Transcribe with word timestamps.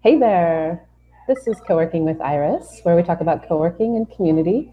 Hey 0.00 0.16
there. 0.16 0.86
This 1.26 1.48
is 1.48 1.56
Co-working 1.66 2.04
with 2.04 2.20
Iris, 2.20 2.78
where 2.84 2.94
we 2.94 3.02
talk 3.02 3.20
about 3.20 3.48
co-working 3.48 3.96
and 3.96 4.08
community. 4.08 4.72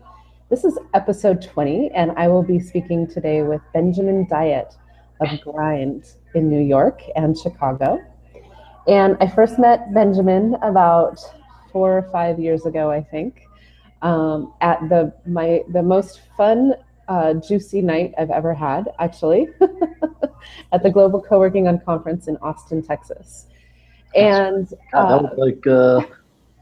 This 0.51 0.63
is 0.63 0.77
episode 0.93 1.41
20, 1.41 1.89
and 1.95 2.11
I 2.11 2.27
will 2.27 2.43
be 2.43 2.59
speaking 2.59 3.07
today 3.07 3.41
with 3.41 3.59
Benjamin 3.73 4.27
Dyett 4.27 4.75
of 5.19 5.41
Grind 5.41 6.05
in 6.35 6.47
New 6.47 6.61
York 6.61 7.01
and 7.15 7.35
Chicago. 7.35 7.99
And 8.87 9.17
I 9.19 9.25
first 9.25 9.57
met 9.57 9.91
Benjamin 9.95 10.57
about 10.61 11.19
four 11.71 11.97
or 11.97 12.03
five 12.11 12.39
years 12.39 12.67
ago, 12.67 12.91
I 12.91 13.01
think, 13.01 13.47
um, 14.03 14.53
at 14.61 14.77
the 14.89 15.11
my 15.25 15.63
the 15.69 15.81
most 15.81 16.21
fun, 16.37 16.75
uh, 17.07 17.33
juicy 17.33 17.81
night 17.81 18.13
I've 18.19 18.29
ever 18.29 18.53
had, 18.53 18.89
actually, 18.99 19.47
at 20.71 20.83
the 20.83 20.91
Global 20.91 21.19
Co-working 21.19 21.63
Unconference 21.63 22.27
in 22.27 22.37
Austin, 22.43 22.83
Texas. 22.83 23.47
And 24.15 24.67
God, 24.93 25.09
that 25.09 25.21
was 25.21 25.31
uh, 25.37 25.45
like, 25.45 25.67
uh, 25.67 26.15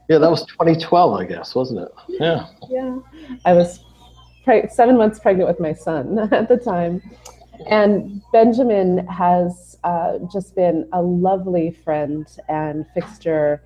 yeah, 0.08 0.18
that 0.18 0.30
was 0.30 0.44
2012, 0.46 1.20
I 1.20 1.24
guess, 1.24 1.54
wasn't 1.54 1.80
it? 1.80 1.88
Yeah. 2.08 2.46
yeah, 2.68 2.98
I 3.44 3.52
was 3.52 3.80
seven 4.70 4.96
months 4.96 5.18
pregnant 5.18 5.48
with 5.48 5.60
my 5.60 5.72
son 5.72 6.18
at 6.32 6.48
the 6.48 6.56
time. 6.56 7.00
And 7.68 8.20
Benjamin 8.32 9.06
has 9.06 9.78
uh, 9.84 10.18
just 10.32 10.54
been 10.54 10.88
a 10.92 11.00
lovely 11.00 11.70
friend 11.70 12.26
and 12.48 12.84
fixture 12.92 13.62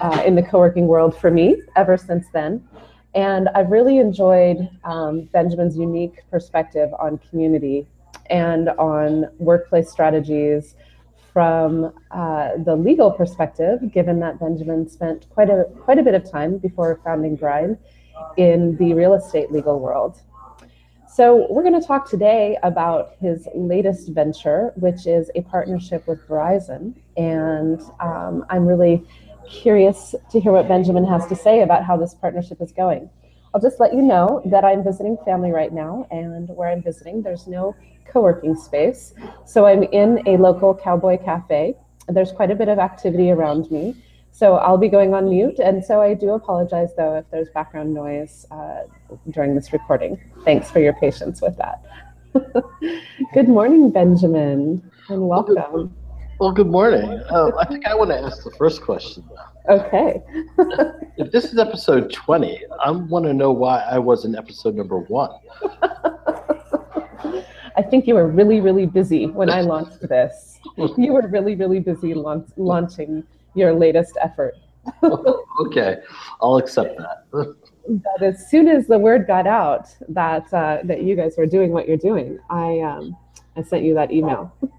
uh, 0.00 0.22
in 0.24 0.34
the 0.34 0.42
co 0.42 0.58
working 0.58 0.86
world 0.86 1.18
for 1.18 1.30
me 1.30 1.56
ever 1.76 1.96
since 1.96 2.26
then. 2.32 2.66
And 3.14 3.48
I've 3.54 3.70
really 3.70 3.98
enjoyed 3.98 4.68
um, 4.84 5.22
Benjamin's 5.32 5.76
unique 5.76 6.22
perspective 6.30 6.90
on 6.98 7.18
community 7.30 7.86
and 8.26 8.68
on 8.70 9.26
workplace 9.38 9.90
strategies 9.90 10.76
from 11.32 11.92
uh, 12.10 12.50
the 12.64 12.76
legal 12.76 13.10
perspective, 13.10 13.92
given 13.92 14.20
that 14.20 14.38
Benjamin 14.40 14.88
spent 14.88 15.28
quite 15.30 15.50
a 15.50 15.64
quite 15.80 15.98
a 15.98 16.02
bit 16.02 16.14
of 16.14 16.30
time 16.30 16.58
before 16.58 17.00
founding 17.04 17.36
Grind 17.36 17.78
in 18.36 18.76
the 18.76 18.94
real 18.94 19.14
estate 19.14 19.50
legal 19.52 19.78
world. 19.78 20.20
So 21.12 21.46
we're 21.50 21.62
going 21.62 21.80
to 21.80 21.86
talk 21.86 22.08
today 22.08 22.56
about 22.62 23.16
his 23.20 23.48
latest 23.54 24.10
venture, 24.10 24.72
which 24.76 25.06
is 25.06 25.30
a 25.34 25.42
partnership 25.42 26.06
with 26.06 26.26
Verizon, 26.28 26.94
and 27.16 27.80
um, 28.00 28.44
I'm 28.48 28.64
really 28.64 29.04
curious 29.48 30.14
to 30.30 30.40
hear 30.40 30.52
what 30.52 30.68
Benjamin 30.68 31.04
has 31.04 31.26
to 31.26 31.34
say 31.34 31.62
about 31.62 31.84
how 31.84 31.96
this 31.96 32.14
partnership 32.14 32.60
is 32.60 32.70
going. 32.70 33.10
I'll 33.52 33.60
just 33.60 33.80
let 33.80 33.92
you 33.92 34.00
know 34.00 34.40
that 34.44 34.64
I'm 34.64 34.84
visiting 34.84 35.18
family 35.24 35.50
right 35.50 35.72
now, 35.72 36.06
and 36.12 36.48
where 36.50 36.68
I'm 36.68 36.82
visiting, 36.82 37.22
there's 37.22 37.48
no 37.48 37.74
co 38.10 38.20
working 38.20 38.54
space. 38.54 39.14
So 39.46 39.66
I'm 39.66 39.82
in 39.84 40.22
a 40.26 40.36
local 40.36 40.74
cowboy 40.74 41.18
cafe. 41.18 41.76
There's 42.08 42.32
quite 42.32 42.50
a 42.50 42.54
bit 42.54 42.68
of 42.68 42.78
activity 42.78 43.30
around 43.30 43.70
me. 43.70 43.94
So 44.32 44.54
I'll 44.54 44.78
be 44.78 44.88
going 44.88 45.14
on 45.14 45.28
mute. 45.28 45.58
And 45.58 45.84
so 45.84 46.00
I 46.00 46.14
do 46.14 46.30
apologize, 46.30 46.90
though, 46.96 47.16
if 47.16 47.30
there's 47.30 47.48
background 47.50 47.92
noise 47.92 48.46
uh, 48.50 48.82
during 49.30 49.54
this 49.54 49.72
recording. 49.72 50.20
Thanks 50.44 50.70
for 50.70 50.80
your 50.80 50.94
patience 50.94 51.40
with 51.42 51.56
that. 51.58 51.84
good 53.34 53.48
morning, 53.48 53.90
Benjamin, 53.90 54.88
and 55.08 55.28
welcome. 55.28 55.94
Well, 56.38 56.52
good 56.52 56.68
morning. 56.68 57.20
Uh, 57.28 57.50
I 57.58 57.66
think 57.66 57.86
I 57.86 57.94
want 57.94 58.10
to 58.12 58.18
ask 58.18 58.44
the 58.44 58.52
first 58.52 58.82
question. 58.82 59.24
Okay. 59.68 60.22
If 61.18 61.32
this 61.32 61.52
is 61.52 61.58
episode 61.58 62.10
20, 62.10 62.62
I 62.82 62.90
want 62.92 63.26
to 63.26 63.34
know 63.34 63.52
why 63.52 63.80
I 63.80 63.98
was 63.98 64.24
in 64.24 64.34
episode 64.34 64.74
number 64.74 65.00
one. 65.00 65.32
I 67.76 67.82
think 67.82 68.06
you 68.06 68.14
were 68.14 68.28
really, 68.28 68.60
really 68.60 68.86
busy 68.86 69.26
when 69.26 69.50
I 69.50 69.60
launched 69.60 70.00
this. 70.00 70.58
You 70.76 71.12
were 71.12 71.26
really, 71.28 71.54
really 71.54 71.80
busy 71.80 72.14
launch, 72.14 72.48
launching 72.56 73.24
your 73.54 73.72
latest 73.72 74.16
effort. 74.20 74.56
okay, 75.60 75.98
I'll 76.40 76.56
accept 76.56 76.96
that. 76.98 77.24
But 77.88 78.22
as 78.22 78.48
soon 78.48 78.68
as 78.68 78.86
the 78.86 78.98
word 78.98 79.26
got 79.26 79.46
out 79.46 79.88
that 80.08 80.52
uh, 80.52 80.78
that 80.84 81.02
you 81.02 81.16
guys 81.16 81.34
were 81.36 81.46
doing 81.46 81.72
what 81.72 81.88
you're 81.88 81.96
doing, 81.96 82.38
I 82.50 82.80
um, 82.80 83.16
I 83.56 83.62
sent 83.62 83.84
you 83.84 83.94
that 83.94 84.12
email. 84.12 84.54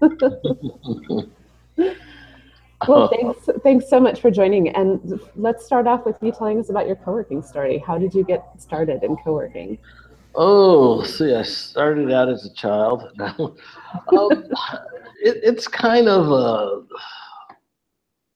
well, 2.88 3.08
thanks 3.08 3.48
thanks 3.62 3.88
so 3.88 4.00
much 4.00 4.20
for 4.20 4.30
joining. 4.30 4.70
And 4.70 5.20
let's 5.36 5.64
start 5.64 5.86
off 5.86 6.04
with 6.06 6.16
you 6.22 6.32
telling 6.32 6.58
us 6.58 6.70
about 6.70 6.86
your 6.86 6.96
co-working 6.96 7.42
story. 7.42 7.78
How 7.78 7.98
did 7.98 8.14
you 8.14 8.24
get 8.24 8.44
started 8.58 9.02
in 9.02 9.16
co-working? 9.16 9.78
Oh, 10.34 11.02
see, 11.02 11.34
I 11.34 11.42
started 11.42 12.10
out 12.10 12.28
as 12.28 12.46
a 12.46 12.54
child. 12.54 13.04
um, 13.20 13.56
it, 15.20 15.40
it's 15.42 15.68
kind 15.68 16.08
of 16.08 16.30
a 16.30 16.82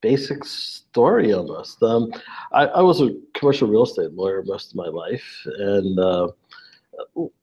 basic 0.03 0.45
story 0.45 1.33
almost. 1.33 1.83
Um, 1.83 2.13
I, 2.53 2.67
I, 2.67 2.83
was 2.83 3.01
a 3.01 3.17
commercial 3.35 3.69
real 3.69 3.85
estate 3.85 4.13
lawyer 4.13 4.43
most 4.45 4.71
of 4.71 4.77
my 4.77 4.89
life, 4.89 5.47
and 5.59 5.99
uh, 5.99 6.29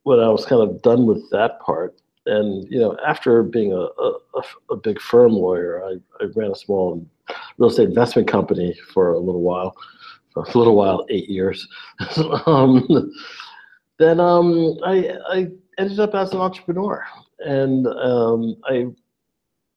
when 0.03 0.19
I 0.19 0.29
was 0.29 0.45
kind 0.45 0.61
of 0.61 0.81
done 0.81 1.05
with 1.07 1.29
that 1.31 1.59
part, 1.59 1.99
and 2.27 2.69
you 2.71 2.79
know, 2.79 2.95
after 3.05 3.43
being 3.43 3.73
a, 3.73 3.87
a, 4.01 4.43
a 4.69 4.75
big 4.77 5.01
firm 5.01 5.33
lawyer, 5.33 5.83
I, 5.83 6.23
I 6.23 6.27
ran 6.35 6.51
a 6.51 6.55
small 6.55 7.05
real 7.57 7.69
estate 7.69 7.89
investment 7.89 8.27
company 8.27 8.77
for 8.93 9.13
a 9.13 9.19
little 9.19 9.41
while, 9.41 9.75
for 10.33 10.43
a 10.43 10.57
little 10.57 10.75
while, 10.75 11.05
eight 11.09 11.29
years. 11.29 11.67
um, 12.45 13.11
then 13.99 14.19
um, 14.19 14.77
I, 14.83 15.17
I 15.29 15.47
ended 15.77 15.99
up 15.99 16.15
as 16.15 16.33
an 16.33 16.39
entrepreneur, 16.39 17.05
and 17.39 17.87
um, 17.87 18.55
I 18.65 18.87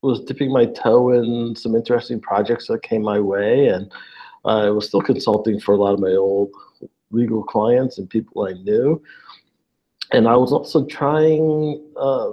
was 0.03 0.21
dipping 0.21 0.53
my 0.53 0.67
toe 0.67 1.11
in 1.11 1.55
some 1.57 1.75
interesting 1.75 2.21
projects 2.21 2.69
that 2.69 2.83
came 2.83 3.03
my 3.03 3.21
way, 3.21 3.69
and 3.69 3.93
I 4.45 4.71
was 4.71 4.87
still 4.87 5.03
consulting 5.03 5.61
for 5.61 5.73
a 5.73 5.77
lot 5.77 5.95
of 5.95 6.01
my 6.01 6.13
old 6.13 6.51
legal 7.11 7.43
clients 7.43 7.99
and 7.99 8.09
people 8.09 8.47
I 8.47 8.53
knew. 8.53 9.03
And 10.13 10.29
I 10.29 10.37
was 10.37 10.53
also 10.53 10.87
trying 10.87 11.83
uh, 11.97 12.33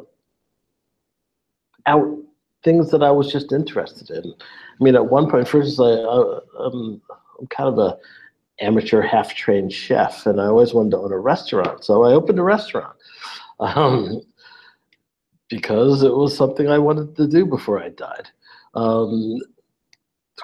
out 1.88 2.18
things 2.64 2.92
that 2.92 3.04
I 3.04 3.12
was 3.12 3.32
just 3.32 3.52
interested 3.52 4.10
in. 4.12 4.34
I 4.34 4.84
mean, 4.84 4.96
at 4.96 5.10
one 5.10 5.30
point, 5.30 5.48
first, 5.48 5.80
I, 5.80 5.84
I, 5.84 6.40
I'm, 6.60 7.02
I'm 7.40 7.48
kind 7.48 7.70
of 7.70 7.78
a 7.80 7.98
amateur 8.60 9.02
half-trained 9.02 9.74
chef, 9.74 10.26
and 10.26 10.40
I 10.40 10.46
always 10.46 10.74
wanted 10.74 10.92
to 10.92 11.00
own 11.00 11.12
a 11.12 11.18
restaurant. 11.18 11.84
So 11.84 12.04
I 12.04 12.14
opened 12.14 12.40
a 12.40 12.44
restaurant 12.44 12.96
um, 13.60 14.22
because 15.50 16.04
it 16.04 16.14
was 16.14 16.36
something 16.36 16.70
I 16.70 16.78
wanted 16.78 17.16
to 17.16 17.28
do 17.28 17.46
before 17.46 17.82
I 17.82 17.90
died. 17.90 18.30
Um, 18.76 19.40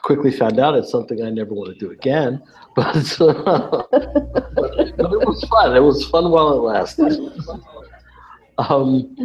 quickly 0.03 0.31
found 0.31 0.59
out 0.59 0.75
it's 0.75 0.92
something 0.92 1.24
I 1.24 1.30
never 1.30 1.53
want 1.53 1.74
to 1.74 1.80
do 1.80 1.92
again, 1.92 2.42
but, 2.75 3.22
uh, 3.22 3.84
but, 3.92 3.92
but, 4.56 4.88
it 4.97 5.28
was 5.28 5.44
fun. 5.50 5.76
It 5.76 5.81
was 5.81 6.06
fun 6.08 6.31
while 6.31 6.53
it 6.53 6.62
lasted. 6.62 7.20
Um, 8.58 9.16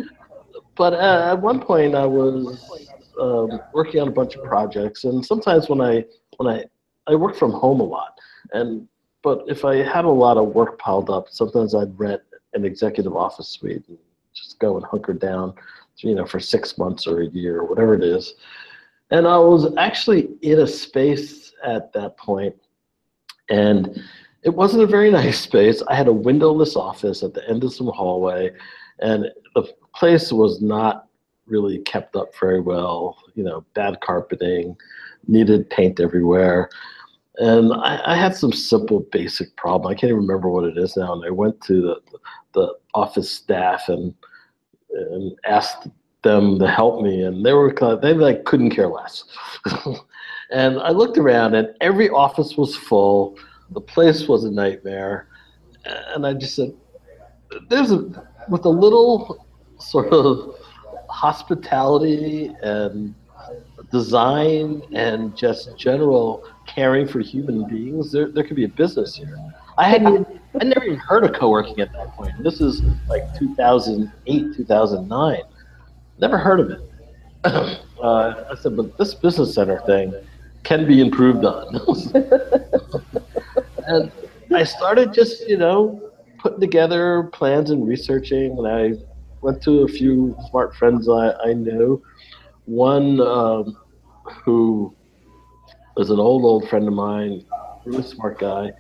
but 0.77 0.95
uh, 0.95 1.33
at 1.33 1.41
one 1.41 1.61
point, 1.61 1.95
I 1.95 2.07
was 2.07 2.91
um, 3.21 3.61
working 3.73 4.01
on 4.01 4.09
a 4.09 4.13
bunch 4.13 4.35
of 4.35 4.45
projects, 4.45 5.05
and 5.05 5.25
sometimes 5.25 5.69
when 5.69 5.81
I 5.81 6.05
when 6.39 6.53
I 6.53 6.65
I 7.07 7.15
work 7.15 7.37
from 7.37 7.53
home 7.53 7.81
a 7.81 7.85
lot, 7.85 8.19
and 8.53 8.89
but 9.23 9.43
if 9.49 9.65
I 9.65 9.77
had 9.77 10.05
a 10.05 10.11
lot 10.11 10.37
of 10.37 10.49
work 10.49 10.79
piled 10.79 11.09
up, 11.09 11.29
sometimes 11.31 11.75
I'd 11.75 11.99
rent 11.99 12.21
an 12.53 12.65
executive 12.65 13.17
office 13.17 13.49
suite 13.49 13.83
and 13.89 13.99
just 14.35 14.59
go 14.59 14.77
and 14.77 14.85
hunker 14.85 15.15
down, 15.15 15.55
you 15.97 16.15
know, 16.15 16.27
for 16.27 16.39
six 16.39 16.77
months 16.77 17.07
or 17.07 17.23
a 17.23 17.29
year 17.29 17.61
or 17.61 17.65
whatever 17.65 17.95
it 17.95 18.03
is. 18.03 18.35
And 19.11 19.27
I 19.27 19.39
was 19.39 19.75
actually 19.79 20.29
in 20.43 20.61
a 20.61 20.67
space 20.67 21.55
at 21.65 21.93
that 21.95 22.19
point, 22.19 22.55
and 23.49 24.03
it 24.43 24.51
wasn't 24.51 24.83
a 24.83 24.87
very 24.87 25.11
nice 25.23 25.41
space. 25.41 25.83
I 25.89 25.95
had 25.95 26.09
a 26.09 26.13
windowless 26.13 26.77
office 26.77 27.23
at 27.23 27.33
the 27.33 27.49
end 27.49 27.65
of 27.65 27.73
some 27.73 27.89
hallway, 27.89 28.53
and 29.01 29.31
the 29.55 29.73
place 29.95 30.33
was 30.33 30.61
not 30.61 31.09
really 31.47 31.79
kept 31.79 32.15
up 32.15 32.29
very 32.39 32.61
well. 32.61 33.17
You 33.35 33.45
know, 33.45 33.65
bad 33.75 34.01
carpeting, 34.03 34.77
needed 35.27 35.71
paint 35.71 35.99
everywhere. 35.99 36.69
And 37.39 37.73
I, 37.73 38.01
I, 38.07 38.17
had 38.17 38.37
some 38.37 38.53
simple, 38.53 39.01
basic 39.11 39.57
problem. 39.57 39.91
I 39.91 39.95
can't 39.95 40.11
even 40.11 40.21
remember 40.21 40.49
what 40.49 40.65
it 40.65 40.79
is 40.79 40.97
now. 40.97 41.15
And 41.15 41.25
I 41.25 41.31
went 41.31 41.61
to 41.63 41.83
the, 41.83 42.19
the 42.53 42.75
office 42.95 43.31
staff 43.31 43.89
and 43.89 44.15
and 44.95 45.37
asked 45.47 45.89
them 46.23 46.59
to 46.59 46.69
help 46.69 47.03
me, 47.03 47.23
and 47.23 47.45
they 47.45 47.53
were 47.53 47.75
they 48.01 48.15
like 48.15 48.45
couldn't 48.45 48.71
care 48.71 48.89
less. 48.89 49.25
and 50.51 50.79
I 50.79 50.91
looked 50.91 51.19
around, 51.19 51.55
and 51.55 51.69
every 51.81 52.09
office 52.09 52.57
was 52.57 52.77
full. 52.77 53.37
The 53.71 53.81
place 53.81 54.29
was 54.29 54.45
a 54.45 54.51
nightmare, 54.51 55.29
and 56.15 56.27
I 56.27 56.35
just 56.35 56.55
said, 56.55 56.75
"There's 57.69 57.91
a 57.91 58.29
with 58.49 58.65
a 58.65 58.71
little 58.71 59.47
sort 59.79 60.13
of 60.13 60.57
hospitality 61.09 62.53
and 62.63 63.15
design 63.93 64.83
and 64.93 65.37
just 65.37 65.77
general 65.77 66.45
caring 66.67 67.07
for 67.07 67.21
human 67.21 67.67
beings, 67.69 68.13
there, 68.13 68.31
there 68.31 68.45
could 68.45 68.57
be 68.57 68.65
a 68.65 68.69
business 68.69 69.15
here. 69.15 69.39
I 69.77 69.89
hadn't 69.89 70.27
I 70.61 70.65
never 70.65 70.85
even 70.85 70.99
heard 70.99 71.25
of 71.25 71.33
co-working 71.33 71.81
at 71.81 71.93
that 71.93 72.15
point. 72.15 72.33
This 72.43 72.61
is 72.61 72.83
like 73.09 73.23
2008, 73.39 74.55
2009. 74.55 75.43
Never 76.21 76.39
heard 76.39 76.61
of 76.61 76.71
it. 76.71 76.81
uh, 77.45 78.45
I 78.51 78.55
said, 78.61 78.77
but 78.77 78.97
this 78.97 79.15
business 79.15 79.55
center 79.55 79.81
thing, 79.81 80.15
can 80.63 80.87
be 80.87 81.01
improved 81.01 81.45
on. 81.45 81.77
and 83.87 84.11
I 84.55 84.65
started 84.65 85.13
just, 85.13 85.47
you 85.49 85.57
know, 85.57 86.11
putting 86.39 86.61
together 86.61 87.25
plans 87.33 87.71
and 87.71 87.87
researching, 87.87 88.57
and 88.57 88.67
I 88.67 88.93
went 89.43 89.63
to 89.65 89.83
a 89.83 89.89
few 89.89 90.37
smart 90.49 90.75
friends 90.75 91.09
I, 91.09 91.33
I 91.45 91.53
knew. 91.53 92.03
One 92.65 93.21
um, 93.21 93.77
who 94.25 94.95
was 95.97 96.11
an 96.11 96.19
old, 96.19 96.45
old 96.45 96.69
friend 96.69 96.87
of 96.89 96.95
mine, 96.95 97.45
really 97.85 98.03
smart 98.03 98.39
guy, 98.39 98.73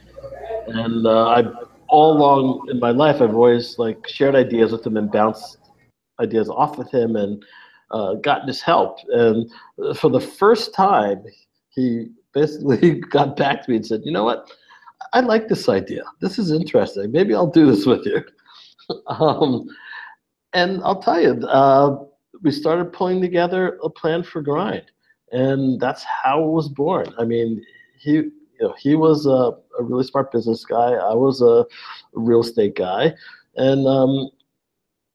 and 0.66 1.06
uh, 1.06 1.28
I 1.28 1.44
all 1.88 2.16
along 2.16 2.68
in 2.70 2.80
my 2.80 2.90
life 2.90 3.20
I've 3.20 3.34
always 3.34 3.78
like 3.78 4.08
shared 4.08 4.34
ideas 4.34 4.72
with 4.72 4.86
him 4.86 4.96
and 4.96 5.10
bounced 5.10 5.58
ideas 6.20 6.48
off 6.48 6.78
with 6.78 6.90
him 6.90 7.16
and 7.16 7.44
uh, 7.90 8.14
gotten 8.14 8.48
his 8.48 8.60
help. 8.60 8.98
And 9.08 9.50
for 9.96 10.10
the 10.10 10.20
first 10.20 10.74
time, 10.74 11.22
he 11.68 12.08
basically 12.32 13.00
got 13.10 13.36
back 13.36 13.64
to 13.64 13.70
me 13.70 13.76
and 13.76 13.86
said, 13.86 14.02
"You 14.04 14.12
know 14.12 14.24
what? 14.24 14.50
I 15.12 15.20
like 15.20 15.48
this 15.48 15.68
idea. 15.68 16.02
This 16.20 16.38
is 16.38 16.50
interesting. 16.50 17.12
Maybe 17.12 17.34
I'll 17.34 17.50
do 17.50 17.66
this 17.66 17.86
with 17.86 18.04
you." 18.06 18.24
um, 19.06 19.68
and 20.52 20.82
I'll 20.84 21.02
tell 21.02 21.20
you, 21.20 21.46
uh, 21.46 22.04
we 22.42 22.50
started 22.50 22.92
pulling 22.92 23.20
together 23.20 23.78
a 23.82 23.90
plan 23.90 24.22
for 24.22 24.42
Grind, 24.42 24.84
and 25.34 25.80
that's 25.80 26.04
how 26.04 26.42
it 26.42 26.50
was 26.50 26.68
born. 26.68 27.12
I 27.18 27.24
mean, 27.24 27.64
he, 27.98 28.12
you 28.12 28.32
know, 28.60 28.74
he 28.78 28.94
was 28.94 29.26
a, 29.26 29.52
a 29.78 29.82
really 29.82 30.04
smart 30.04 30.32
business 30.32 30.64
guy. 30.64 30.92
I 30.92 31.14
was 31.14 31.42
a 31.42 31.66
real 32.12 32.40
estate 32.40 32.76
guy, 32.76 33.14
and 33.56 33.86
um, 33.86 34.30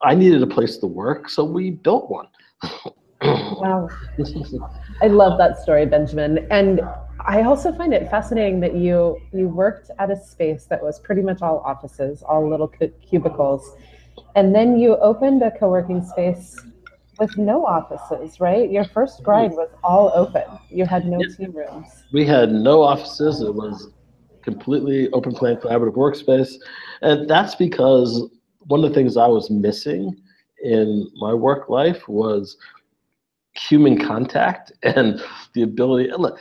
I 0.01 0.15
needed 0.15 0.43
a 0.43 0.47
place 0.47 0.77
to 0.77 0.87
work, 0.87 1.29
so 1.29 1.43
we 1.43 1.71
built 1.71 2.09
one. 2.09 2.27
wow, 3.21 3.89
I 5.01 5.07
love 5.07 5.37
that 5.37 5.59
story, 5.59 5.85
Benjamin, 5.85 6.47
and 6.51 6.81
I 7.25 7.43
also 7.43 7.71
find 7.73 7.93
it 7.93 8.09
fascinating 8.09 8.59
that 8.61 8.75
you 8.75 9.17
you 9.33 9.47
worked 9.47 9.91
at 9.99 10.11
a 10.11 10.15
space 10.15 10.65
that 10.65 10.81
was 10.81 10.99
pretty 10.99 11.21
much 11.21 11.41
all 11.41 11.59
offices, 11.59 12.23
all 12.23 12.49
little 12.49 12.71
cubicles 13.09 13.75
and 14.35 14.53
then 14.53 14.79
you 14.79 14.97
opened 14.97 15.41
a 15.41 15.51
co-working 15.51 16.03
space 16.03 16.61
with 17.19 17.37
no 17.37 17.65
offices, 17.65 18.39
right? 18.39 18.69
Your 18.71 18.85
first 18.85 19.23
grind 19.23 19.53
was 19.53 19.69
all 19.83 20.11
open. 20.15 20.43
You 20.69 20.85
had 20.85 21.05
no 21.05 21.19
yep. 21.19 21.37
team 21.37 21.51
rooms. 21.51 21.87
We 22.13 22.25
had 22.25 22.51
no 22.51 22.81
offices. 22.81 23.41
It 23.41 23.53
was 23.53 23.91
completely 24.41 25.09
open 25.11 25.33
plan 25.33 25.57
collaborative 25.57 25.95
workspace. 25.95 26.53
And 27.01 27.29
that's 27.29 27.55
because 27.55 28.29
one 28.59 28.83
of 28.83 28.89
the 28.89 28.95
things 28.95 29.17
I 29.17 29.27
was 29.27 29.49
missing 29.49 30.15
in 30.63 31.09
my 31.15 31.33
work 31.33 31.69
life 31.69 32.07
was 32.07 32.57
human 33.53 34.03
contact 34.03 34.71
and 34.83 35.21
the 35.53 35.63
ability. 35.63 36.09
And 36.09 36.25
Uh, 36.25 36.35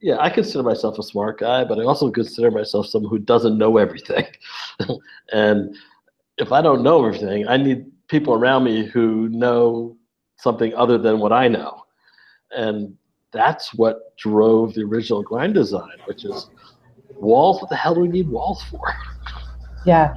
yeah, 0.00 0.16
I 0.20 0.30
consider 0.30 0.62
myself 0.62 0.98
a 0.98 1.02
smart 1.02 1.40
guy, 1.40 1.64
but 1.64 1.80
I 1.80 1.82
also 1.82 2.10
consider 2.10 2.52
myself 2.52 2.86
someone 2.86 3.10
who 3.10 3.18
doesn't 3.18 3.58
know 3.58 3.78
everything. 3.78 4.26
and 5.32 5.76
if 6.36 6.52
I 6.52 6.62
don't 6.62 6.84
know 6.84 7.04
everything, 7.04 7.48
I 7.48 7.56
need 7.56 7.86
people 8.08 8.34
around 8.34 8.64
me 8.64 8.84
who 8.84 9.28
know 9.28 9.96
something 10.36 10.74
other 10.74 10.98
than 10.98 11.18
what 11.18 11.32
I 11.32 11.48
know. 11.48 11.84
And 12.50 12.96
that's 13.32 13.74
what 13.74 14.16
drove 14.16 14.74
the 14.74 14.82
original 14.82 15.22
grind 15.22 15.54
design, 15.54 15.98
which 16.06 16.24
is 16.24 16.48
walls. 17.14 17.60
What 17.60 17.70
the 17.70 17.76
hell 17.76 17.94
do 17.94 18.00
we 18.00 18.08
need 18.08 18.28
walls 18.28 18.62
for? 18.70 18.80
Yeah, 19.84 20.14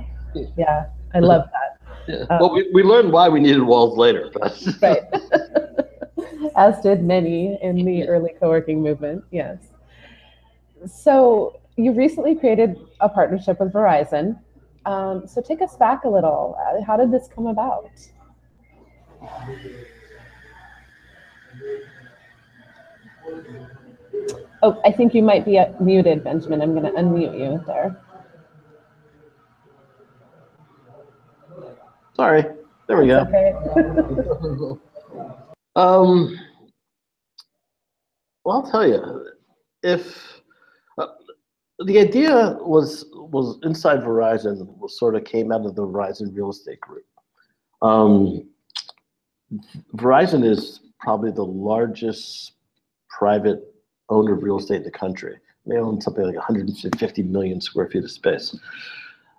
yeah, 0.58 0.86
I 1.14 1.20
love 1.20 1.46
that. 1.52 2.08
Yeah. 2.08 2.26
Um, 2.30 2.40
well, 2.40 2.54
we, 2.54 2.70
we 2.74 2.84
learned 2.84 3.12
why 3.12 3.30
we 3.30 3.40
needed 3.40 3.62
walls 3.62 3.98
later, 3.98 4.32
but 4.34 4.62
right. 4.82 5.02
As 6.56 6.82
did 6.82 7.04
many 7.04 7.60
in 7.62 7.86
the 7.86 8.08
early 8.08 8.32
co-working 8.40 8.82
movement. 8.82 9.24
Yes. 9.32 9.60
So 10.88 11.60
you 11.78 11.94
recently 11.94 12.36
created 12.36 12.80
a 13.00 13.08
partnership 13.08 13.60
with 13.60 13.72
Verizon 13.72 14.40
um, 14.86 15.28
so 15.28 15.42
take 15.42 15.62
us 15.62 15.76
back 15.76 16.04
a 16.04 16.10
little. 16.10 16.58
How 16.86 16.98
did 16.98 17.12
this 17.12 17.28
come 17.34 17.48
about? 17.48 17.92
Oh, 24.64 24.80
I 24.86 24.92
think 24.92 25.14
you 25.16 25.24
might 25.24 25.44
be 25.44 25.58
uh, 25.58 25.72
muted, 25.80 26.24
Benjamin. 26.24 26.62
I'm 26.62 26.74
going 26.74 26.84
to 26.84 26.92
unmute 26.92 27.38
you 27.38 27.64
there. 27.66 28.00
Sorry. 32.14 32.44
There 32.88 32.98
we 32.98 33.08
That's 33.08 33.32
go. 33.32 33.38
Okay. 33.38 34.80
um, 35.76 36.38
well, 38.44 38.58
I'll 38.58 38.72
tell 38.72 38.88
you, 38.88 39.28
if 39.82 40.41
the 41.86 42.00
idea 42.00 42.58
was 42.62 43.06
was 43.14 43.58
inside 43.64 44.02
Verizon 44.02 44.66
was 44.78 44.98
sort 44.98 45.16
of 45.16 45.24
came 45.24 45.52
out 45.52 45.66
of 45.66 45.76
the 45.76 45.86
Verizon 45.86 46.36
real 46.36 46.50
estate 46.50 46.80
group. 46.82 47.06
Um, 47.82 48.50
Verizon 49.96 50.46
is 50.46 50.80
probably 51.00 51.32
the 51.32 51.46
largest 51.46 52.54
private 53.10 53.74
owner 54.10 54.34
of 54.34 54.44
real 54.44 54.60
estate 54.60 54.78
in 54.78 54.84
the 54.84 54.92
country. 54.92 55.38
They 55.66 55.78
own 55.78 56.02
something 56.02 56.26
like 56.26 56.36
150 56.36 57.24
million 57.24 57.62
square 57.62 57.88
feet 57.88 58.04
of 58.04 58.12
space, 58.12 58.56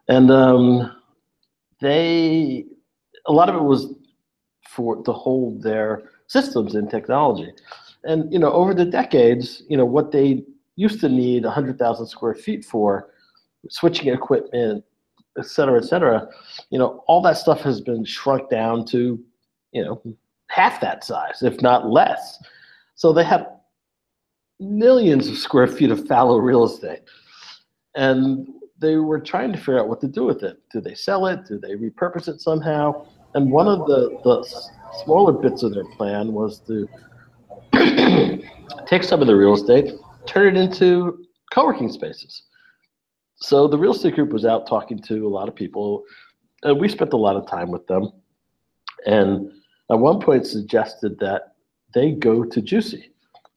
and 0.08 0.30
um, 0.30 0.96
they 1.80 2.64
a 3.26 3.32
lot 3.32 3.48
of 3.48 3.56
it 3.56 3.62
was 3.62 3.94
for 4.68 5.02
to 5.02 5.12
hold 5.12 5.62
their 5.62 6.02
systems 6.28 6.74
and 6.74 6.90
technology. 6.90 7.52
And 8.04 8.32
you 8.32 8.38
know, 8.38 8.52
over 8.52 8.74
the 8.74 8.84
decades, 8.84 9.62
you 9.68 9.76
know 9.76 9.84
what 9.84 10.12
they 10.12 10.44
used 10.76 11.00
to 11.00 11.08
need 11.08 11.44
100,000 11.44 12.06
square 12.06 12.34
feet 12.34 12.64
for 12.64 13.10
switching 13.68 14.12
equipment, 14.12 14.84
et 15.38 15.46
cetera, 15.46 15.78
et 15.78 15.84
cetera, 15.84 16.28
you 16.70 16.78
know, 16.78 17.02
all 17.06 17.22
that 17.22 17.36
stuff 17.36 17.60
has 17.62 17.80
been 17.80 18.04
shrunk 18.04 18.50
down 18.50 18.84
to, 18.86 19.22
you 19.72 19.84
know, 19.84 20.02
half 20.48 20.80
that 20.80 21.04
size, 21.04 21.42
if 21.42 21.60
not 21.62 21.88
less. 21.88 22.42
So 22.94 23.12
they 23.12 23.24
have 23.24 23.46
millions 24.60 25.28
of 25.28 25.36
square 25.38 25.66
feet 25.66 25.90
of 25.90 26.06
fallow 26.06 26.36
real 26.36 26.64
estate. 26.64 27.02
And 27.94 28.48
they 28.78 28.96
were 28.96 29.20
trying 29.20 29.52
to 29.52 29.58
figure 29.58 29.78
out 29.78 29.88
what 29.88 30.00
to 30.00 30.08
do 30.08 30.24
with 30.24 30.42
it. 30.42 30.58
Do 30.72 30.80
they 30.80 30.94
sell 30.94 31.26
it? 31.26 31.46
Do 31.46 31.58
they 31.58 31.74
repurpose 31.74 32.28
it 32.28 32.40
somehow? 32.40 33.06
And 33.34 33.50
one 33.50 33.68
of 33.68 33.86
the, 33.86 34.18
the 34.24 34.42
smaller 35.04 35.32
bits 35.32 35.62
of 35.62 35.72
their 35.72 35.84
plan 35.96 36.32
was 36.32 36.60
to 36.60 36.88
take 38.86 39.04
some 39.04 39.20
of 39.20 39.26
the 39.26 39.36
real 39.36 39.54
estate, 39.54 39.92
turn 40.26 40.56
it 40.56 40.60
into 40.60 41.24
co-working 41.52 41.90
spaces. 41.90 42.44
So 43.36 43.66
the 43.66 43.78
real 43.78 43.92
estate 43.92 44.14
group 44.14 44.32
was 44.32 44.44
out 44.44 44.66
talking 44.66 44.98
to 45.00 45.26
a 45.26 45.28
lot 45.28 45.48
of 45.48 45.54
people, 45.54 46.04
and 46.62 46.80
we 46.80 46.88
spent 46.88 47.12
a 47.12 47.16
lot 47.16 47.36
of 47.36 47.46
time 47.46 47.70
with 47.70 47.86
them. 47.86 48.10
And 49.04 49.50
at 49.90 49.98
one 49.98 50.20
point 50.20 50.46
suggested 50.46 51.18
that 51.18 51.54
they 51.92 52.12
go 52.12 52.44
to 52.44 52.62
GCUC, 52.62 53.02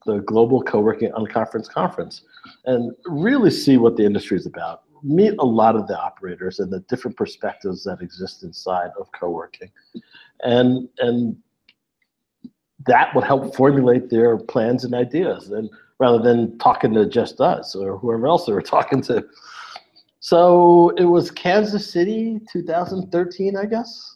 the 0.05 0.19
global 0.19 0.61
co-working 0.61 1.11
unconference 1.11 1.69
conference, 1.69 2.23
and 2.65 2.91
really 3.05 3.51
see 3.51 3.77
what 3.77 3.95
the 3.95 4.05
industry 4.05 4.37
is 4.37 4.45
about. 4.45 4.81
Meet 5.03 5.35
a 5.39 5.45
lot 5.45 5.75
of 5.75 5.87
the 5.87 5.99
operators 5.99 6.59
and 6.59 6.71
the 6.71 6.79
different 6.81 7.15
perspectives 7.15 7.83
that 7.83 8.01
exist 8.01 8.43
inside 8.43 8.89
of 8.99 9.07
co-working, 9.11 9.69
and 10.41 10.89
and 10.97 11.37
that 12.87 13.13
would 13.15 13.23
help 13.23 13.55
formulate 13.55 14.09
their 14.09 14.37
plans 14.37 14.83
and 14.83 14.93
ideas. 14.93 15.49
And 15.49 15.69
rather 15.99 16.19
than 16.19 16.57
talking 16.57 16.93
to 16.93 17.05
just 17.05 17.39
us 17.39 17.75
or 17.75 17.97
whoever 17.97 18.27
else 18.27 18.45
they 18.45 18.53
were 18.53 18.61
talking 18.75 19.01
to. 19.03 19.25
So 20.19 20.89
it 20.97 21.05
was 21.05 21.29
Kansas 21.29 21.89
City, 21.89 22.39
2013, 22.51 23.55
I 23.55 23.65
guess. 23.65 24.15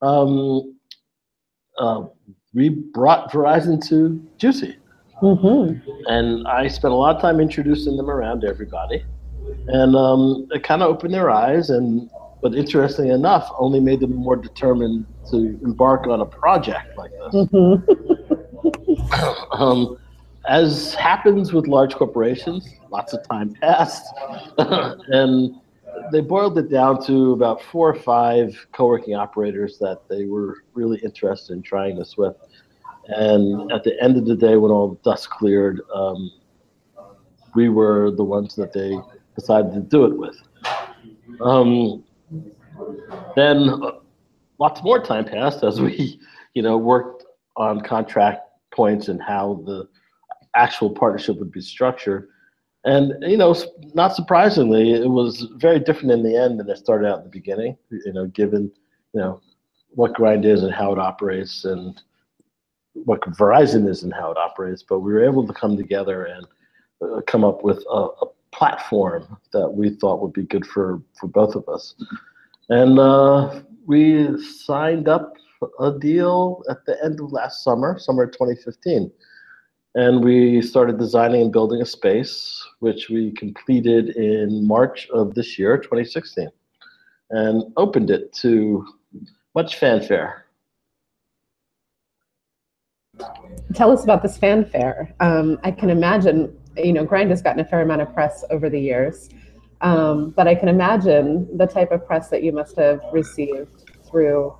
Um, 0.00 0.76
uh, 1.78 2.04
we 2.52 2.68
brought 2.68 3.32
Verizon 3.32 3.84
to 3.88 4.24
GCUC. 4.38 4.76
Mm-hmm. 5.22 5.90
And 6.06 6.46
I 6.46 6.68
spent 6.68 6.92
a 6.92 6.96
lot 6.96 7.16
of 7.16 7.22
time 7.22 7.40
introducing 7.40 7.96
them 7.96 8.10
around 8.10 8.42
to 8.42 8.46
everybody. 8.46 9.04
And 9.68 9.96
um, 9.96 10.46
it 10.52 10.62
kind 10.62 10.82
of 10.82 10.90
opened 10.90 11.14
their 11.14 11.30
eyes, 11.30 11.70
and 11.70 12.08
but 12.44 12.54
interestingly 12.54 13.10
enough, 13.10 13.50
only 13.58 13.80
made 13.80 14.00
them 14.00 14.14
more 14.14 14.36
determined 14.36 15.06
to 15.30 15.58
embark 15.64 16.06
on 16.06 16.20
a 16.20 16.26
project 16.26 16.94
like 16.94 17.10
this. 17.10 17.34
Mm-hmm. 17.36 18.42
um, 19.62 19.96
as 20.46 20.92
happens 20.92 21.54
with 21.54 21.66
large 21.66 21.94
corporations, 21.94 22.68
lots 22.90 23.14
of 23.14 23.26
time 23.26 23.54
passed, 23.54 24.04
and 24.58 25.54
they 26.12 26.20
boiled 26.20 26.58
it 26.58 26.70
down 26.70 27.02
to 27.06 27.32
about 27.32 27.62
four 27.62 27.88
or 27.88 27.94
five 27.98 28.54
co-working 28.72 29.14
operators 29.14 29.78
that 29.78 30.02
they 30.10 30.26
were 30.26 30.58
really 30.74 30.98
interested 30.98 31.54
in 31.54 31.62
trying 31.62 31.96
this 31.96 32.18
with. 32.18 32.36
And 33.06 33.72
at 33.72 33.84
the 33.84 33.98
end 34.02 34.18
of 34.18 34.26
the 34.26 34.36
day, 34.36 34.58
when 34.58 34.70
all 34.70 34.88
the 34.88 35.10
dust 35.10 35.30
cleared, 35.30 35.80
um, 35.94 36.30
we 37.54 37.70
were 37.70 38.10
the 38.10 38.24
ones 38.24 38.54
that 38.56 38.74
they 38.74 38.98
decided 39.34 39.72
to 39.72 39.80
do 39.80 40.04
it 40.04 40.18
with. 40.18 40.36
Um, 41.40 42.04
then 43.36 43.80
lots 44.58 44.82
more 44.82 45.02
time 45.02 45.24
passed 45.24 45.62
as 45.62 45.80
we, 45.80 46.20
you 46.54 46.62
know, 46.62 46.76
worked 46.76 47.24
on 47.56 47.80
contract 47.80 48.42
points 48.72 49.08
and 49.08 49.22
how 49.22 49.62
the 49.66 49.88
actual 50.54 50.90
partnership 50.90 51.38
would 51.38 51.52
be 51.52 51.60
structured. 51.60 52.28
And 52.84 53.14
you 53.22 53.38
know, 53.38 53.56
not 53.94 54.14
surprisingly, 54.14 54.92
it 54.92 55.08
was 55.08 55.46
very 55.56 55.80
different 55.80 56.12
in 56.12 56.22
the 56.22 56.36
end 56.36 56.60
than 56.60 56.68
it 56.68 56.76
started 56.76 57.08
out 57.08 57.18
in 57.18 57.24
the 57.24 57.30
beginning. 57.30 57.78
You 57.90 58.12
know, 58.12 58.26
given 58.26 58.70
you 59.14 59.20
know 59.20 59.40
what 59.90 60.14
Grind 60.14 60.44
is 60.44 60.62
and 60.62 60.74
how 60.74 60.92
it 60.92 60.98
operates, 60.98 61.64
and 61.64 62.00
what 62.92 63.22
Verizon 63.22 63.88
is 63.88 64.02
and 64.02 64.12
how 64.12 64.30
it 64.30 64.36
operates. 64.36 64.82
But 64.82 65.00
we 65.00 65.12
were 65.12 65.24
able 65.24 65.46
to 65.46 65.52
come 65.54 65.76
together 65.78 66.26
and 66.26 66.46
uh, 67.00 67.20
come 67.26 67.42
up 67.42 67.64
with 67.64 67.82
a, 67.90 68.08
a, 68.22 68.26
platform 68.52 69.36
that 69.52 69.68
we 69.68 69.90
thought 69.90 70.22
would 70.22 70.32
be 70.32 70.44
good 70.44 70.64
for 70.64 71.02
for 71.18 71.26
both 71.26 71.56
of 71.56 71.68
us. 71.68 71.96
And 72.68 72.98
uh, 72.98 73.62
we 73.86 74.40
signed 74.42 75.08
up 75.08 75.34
a 75.80 75.92
deal 75.98 76.62
at 76.70 76.84
the 76.86 77.02
end 77.04 77.20
of 77.20 77.32
last 77.32 77.64
summer, 77.64 77.98
summer 77.98 78.26
2015 78.26 79.10
and 79.94 80.24
we 80.24 80.60
started 80.60 80.98
designing 80.98 81.42
and 81.42 81.52
building 81.52 81.80
a 81.80 81.86
space, 81.86 82.62
which 82.80 83.08
we 83.08 83.30
completed 83.32 84.10
in 84.16 84.66
March 84.66 85.08
of 85.10 85.34
this 85.34 85.58
year, 85.58 85.78
2016, 85.78 86.48
and 87.30 87.62
opened 87.76 88.10
it 88.10 88.32
to 88.32 88.84
much 89.54 89.76
fanfare. 89.76 90.46
Tell 93.72 93.92
us 93.92 94.02
about 94.02 94.22
this 94.22 94.36
fanfare. 94.36 95.14
Um, 95.20 95.58
I 95.62 95.70
can 95.70 95.90
imagine, 95.90 96.56
you 96.76 96.92
know, 96.92 97.04
Grind 97.04 97.30
has 97.30 97.40
gotten 97.40 97.60
a 97.60 97.64
fair 97.64 97.82
amount 97.82 98.02
of 98.02 98.12
press 98.12 98.44
over 98.50 98.68
the 98.68 98.80
years, 98.80 99.28
um, 99.84 100.30
but 100.30 100.48
I 100.48 100.54
can 100.54 100.68
imagine 100.68 101.46
the 101.56 101.66
type 101.66 101.92
of 101.92 102.06
press 102.06 102.28
that 102.30 102.42
you 102.42 102.52
must 102.52 102.74
have 102.76 103.00
received 103.12 103.90
through 104.08 104.56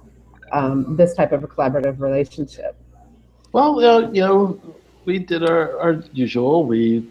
um, 0.53 0.97
this 0.97 1.15
type 1.15 1.33
of 1.33 1.43
a 1.43 1.49
collaborative 1.49 1.99
relationship. 1.99 2.77
Well, 3.53 3.81
uh, 3.81 4.11
you 4.13 4.21
know, 4.21 4.61
we 5.07 5.19
did 5.19 5.43
our, 5.49 5.81
our 5.81 6.03
usual. 6.13 6.67
We 6.67 7.09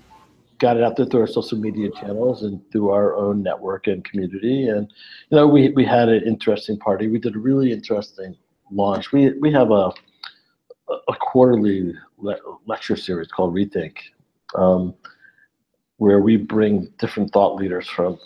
got 0.59 0.77
it 0.77 0.83
out 0.83 0.95
there 0.95 1.07
through 1.07 1.21
our 1.21 1.27
social 1.27 1.57
media 1.57 1.89
channels 1.99 2.43
and 2.43 2.61
through 2.71 2.91
our 2.91 3.15
own 3.15 3.41
network 3.41 3.87
and 3.87 4.05
community. 4.05 4.67
And 4.67 4.87
you 5.29 5.37
know, 5.37 5.47
we 5.47 5.69
we 5.69 5.83
had 5.83 6.07
an 6.07 6.21
interesting 6.23 6.77
party. 6.77 7.07
We 7.07 7.17
did 7.17 7.35
a 7.35 7.39
really 7.39 7.71
interesting 7.71 8.35
launch. 8.71 9.11
We 9.11 9.31
we 9.39 9.51
have 9.53 9.71
a 9.71 9.91
a 11.07 11.15
quarterly 11.19 11.95
le- 12.17 12.37
lecture 12.67 12.95
series 12.95 13.29
called 13.29 13.55
Rethink, 13.55 13.95
um, 14.53 14.93
where 15.97 16.19
we 16.19 16.37
bring 16.37 16.91
different 16.99 17.31
thought 17.31 17.55
leaders 17.55 17.87
from 17.87 18.17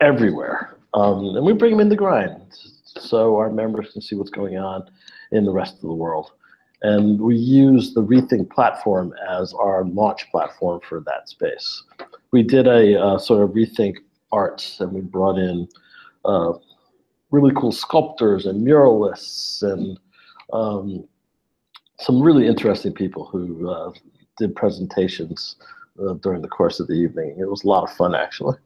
everywhere, 0.00 0.76
um, 0.94 1.36
and 1.36 1.44
we 1.44 1.52
bring 1.52 1.72
them 1.72 1.80
in 1.80 1.88
the 1.88 1.96
grind 1.96 2.42
so 2.98 3.36
our 3.36 3.50
members 3.50 3.92
can 3.92 4.00
see 4.00 4.16
what's 4.16 4.30
going 4.30 4.56
on 4.56 4.88
in 5.32 5.44
the 5.44 5.52
rest 5.52 5.74
of 5.74 5.82
the 5.82 5.92
world. 5.92 6.32
And 6.82 7.20
we 7.20 7.36
use 7.36 7.94
the 7.94 8.02
Rethink 8.02 8.50
platform 8.50 9.14
as 9.28 9.52
our 9.54 9.84
launch 9.84 10.30
platform 10.30 10.80
for 10.86 11.00
that 11.00 11.28
space. 11.28 11.82
We 12.32 12.42
did 12.42 12.66
a 12.66 13.00
uh, 13.00 13.18
sort 13.18 13.42
of 13.42 13.50
Rethink 13.50 13.96
Arts, 14.32 14.80
and 14.80 14.92
we 14.92 15.00
brought 15.00 15.38
in 15.38 15.68
uh, 16.24 16.52
really 17.30 17.52
cool 17.56 17.72
sculptors 17.72 18.46
and 18.46 18.66
muralists 18.66 19.62
and 19.62 19.98
um, 20.52 21.06
some 21.98 22.22
really 22.22 22.46
interesting 22.46 22.92
people 22.92 23.24
who 23.24 23.68
uh, 23.68 23.90
did 24.38 24.54
presentations 24.54 25.56
uh, 26.00 26.14
during 26.14 26.42
the 26.42 26.48
course 26.48 26.80
of 26.80 26.86
the 26.86 26.94
evening. 26.94 27.36
It 27.38 27.48
was 27.48 27.64
a 27.64 27.68
lot 27.68 27.84
of 27.84 27.96
fun, 27.96 28.14
actually. 28.14 28.56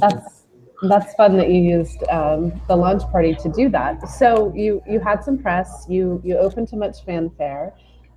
That's 0.00 0.46
that's 0.82 1.14
fun 1.14 1.36
that 1.38 1.48
you 1.50 1.60
used 1.60 2.06
um, 2.08 2.60
the 2.68 2.76
launch 2.76 3.02
party 3.10 3.34
to 3.34 3.48
do 3.48 3.68
that. 3.70 4.08
So 4.08 4.52
you 4.54 4.82
you 4.86 5.00
had 5.00 5.24
some 5.24 5.38
press. 5.38 5.86
You 5.88 6.20
you 6.24 6.36
opened 6.36 6.68
to 6.68 6.76
much 6.76 7.04
fanfare. 7.04 7.72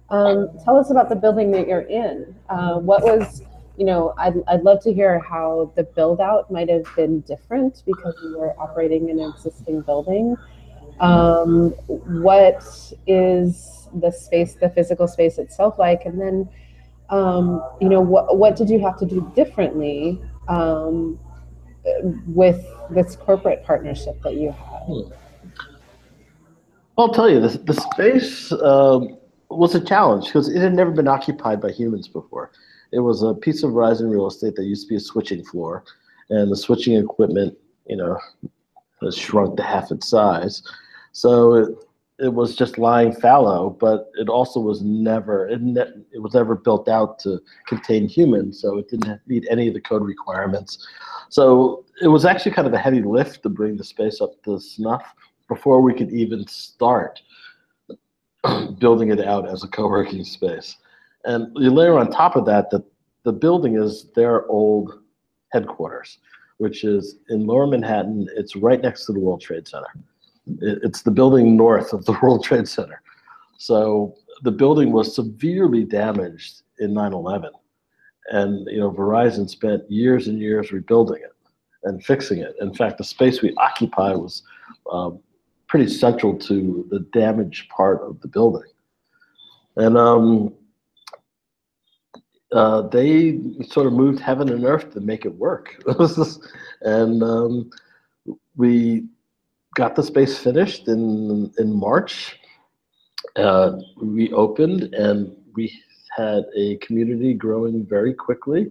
Um, 0.09 0.49
tell 0.65 0.77
us 0.77 0.89
about 0.89 1.09
the 1.09 1.15
building 1.15 1.51
that 1.51 1.67
you're 1.67 1.81
in. 1.81 2.35
Uh, 2.49 2.79
what 2.79 3.03
was 3.03 3.43
you 3.77 3.85
know 3.85 4.13
I'd, 4.17 4.35
I'd 4.47 4.63
love 4.63 4.83
to 4.83 4.93
hear 4.93 5.19
how 5.19 5.71
the 5.75 5.83
build 5.83 6.19
out 6.19 6.51
might 6.51 6.69
have 6.69 6.85
been 6.95 7.21
different 7.21 7.83
because 7.85 8.15
you 8.23 8.37
were 8.37 8.59
operating 8.59 9.09
in 9.09 9.19
an 9.19 9.29
existing 9.29 9.81
building. 9.81 10.35
Um, 10.99 11.69
what 11.87 12.61
is 13.07 13.87
the 13.93 14.11
space, 14.11 14.55
the 14.55 14.69
physical 14.69 15.07
space 15.07 15.37
itself 15.37 15.79
like, 15.79 16.05
and 16.05 16.19
then 16.19 16.49
um, 17.09 17.63
you 17.81 17.89
know 17.89 18.01
what 18.01 18.37
what 18.37 18.55
did 18.55 18.69
you 18.69 18.79
have 18.79 18.97
to 18.99 19.05
do 19.05 19.31
differently? 19.35 20.21
Um, 20.47 21.19
with 22.27 22.65
this 22.89 23.15
corporate 23.15 23.63
partnership 23.63 24.21
that 24.23 24.35
you 24.35 24.51
had? 24.51 24.81
Hmm. 24.85 25.11
I'll 26.97 27.13
tell 27.13 27.29
you, 27.29 27.39
the, 27.39 27.57
the 27.59 27.73
space 27.73 28.51
um, 28.51 29.17
was 29.49 29.73
a 29.73 29.79
challenge 29.83 30.25
because 30.25 30.49
it 30.49 30.61
had 30.61 30.73
never 30.73 30.91
been 30.91 31.07
occupied 31.07 31.61
by 31.61 31.71
humans 31.71 32.07
before. 32.07 32.51
It 32.91 32.99
was 32.99 33.23
a 33.23 33.33
piece 33.33 33.63
of 33.63 33.71
Verizon 33.71 34.11
real 34.11 34.27
estate 34.27 34.55
that 34.55 34.65
used 34.65 34.87
to 34.87 34.89
be 34.89 34.95
a 34.95 34.99
switching 34.99 35.43
floor, 35.45 35.83
and 36.29 36.51
the 36.51 36.57
switching 36.57 36.95
equipment, 36.95 37.57
you 37.87 37.95
know, 37.95 38.17
has 39.01 39.17
shrunk 39.17 39.55
to 39.57 39.63
half 39.63 39.91
its 39.91 40.09
size. 40.09 40.61
So 41.13 41.53
it, 41.53 41.69
it 42.19 42.33
was 42.33 42.55
just 42.55 42.77
lying 42.77 43.13
fallow, 43.13 43.69
but 43.69 44.11
it 44.15 44.29
also 44.29 44.59
was 44.59 44.81
never 44.81 45.47
it, 45.47 45.61
ne- 45.61 46.03
it 46.11 46.21
was 46.21 46.33
never 46.33 46.55
built 46.55 46.87
out 46.87 47.19
to 47.19 47.39
contain 47.67 48.07
humans, 48.07 48.61
so 48.61 48.77
it 48.77 48.89
didn't 48.89 49.21
meet 49.27 49.47
any 49.49 49.67
of 49.67 49.73
the 49.73 49.81
code 49.81 50.03
requirements. 50.03 50.85
So 51.29 51.85
it 52.01 52.07
was 52.07 52.25
actually 52.25 52.51
kind 52.51 52.67
of 52.67 52.73
a 52.73 52.77
heavy 52.77 53.01
lift 53.01 53.43
to 53.43 53.49
bring 53.49 53.77
the 53.77 53.83
space 53.83 54.21
up 54.21 54.41
to 54.43 54.59
snuff 54.59 55.03
before 55.47 55.81
we 55.81 55.93
could 55.93 56.11
even 56.11 56.45
start 56.47 57.21
building 58.79 59.09
it 59.09 59.21
out 59.21 59.47
as 59.47 59.63
a 59.63 59.67
co-working 59.67 60.23
space. 60.23 60.77
And 61.25 61.55
you 61.55 61.71
layer 61.71 61.97
on 61.97 62.11
top 62.11 62.35
of 62.35 62.45
that 62.45 62.69
that 62.71 62.83
the 63.23 63.33
building 63.33 63.75
is 63.75 64.09
their 64.15 64.47
old 64.47 65.01
headquarters, 65.51 66.19
which 66.57 66.83
is 66.83 67.17
in 67.29 67.45
Lower 67.45 67.67
Manhattan. 67.67 68.27
It's 68.35 68.55
right 68.55 68.81
next 68.81 69.05
to 69.05 69.13
the 69.13 69.19
World 69.19 69.41
Trade 69.41 69.67
Center. 69.67 69.87
It's 70.61 71.01
the 71.01 71.11
building 71.11 71.55
north 71.55 71.93
of 71.93 72.05
the 72.05 72.13
World 72.21 72.43
Trade 72.43 72.67
Center. 72.67 73.01
So 73.57 74.15
the 74.43 74.51
building 74.51 74.91
was 74.91 75.15
severely 75.15 75.83
damaged 75.83 76.61
in 76.79 76.93
9/11 76.93 77.51
and 78.29 78.67
you 78.67 78.79
know 78.79 78.91
Verizon 78.91 79.49
spent 79.49 79.89
years 79.89 80.27
and 80.27 80.39
years 80.39 80.71
rebuilding 80.71 81.21
it 81.21 81.33
and 81.83 82.03
fixing 82.03 82.39
it. 82.39 82.55
In 82.59 82.73
fact, 82.73 82.97
the 82.97 83.03
space 83.03 83.41
we 83.41 83.53
occupy 83.55 84.13
was 84.13 84.43
um, 84.91 85.19
pretty 85.67 85.87
central 85.87 86.37
to 86.37 86.87
the 86.89 86.99
damaged 87.11 87.69
part 87.69 88.01
of 88.01 88.19
the 88.21 88.27
building, 88.27 88.69
and 89.75 89.97
um, 89.97 90.53
uh, 92.51 92.81
they 92.81 93.39
sort 93.67 93.87
of 93.87 93.93
moved 93.93 94.19
heaven 94.19 94.49
and 94.49 94.65
earth 94.65 94.93
to 94.93 95.01
make 95.01 95.25
it 95.25 95.35
work. 95.35 95.81
and 96.81 97.23
um, 97.23 97.69
we 98.55 99.05
got 99.79 99.95
the 99.95 100.03
space 100.03 100.37
finished 100.37 100.89
in 100.89 101.51
in 101.57 101.73
March. 101.73 102.37
Uh, 103.37 103.71
we 104.01 104.31
opened 104.33 104.81
and 104.93 105.15
we 105.55 105.71
had 106.17 106.43
a 106.63 106.75
community 106.85 107.33
growing 107.33 107.85
very 107.85 108.13
quickly. 108.13 108.61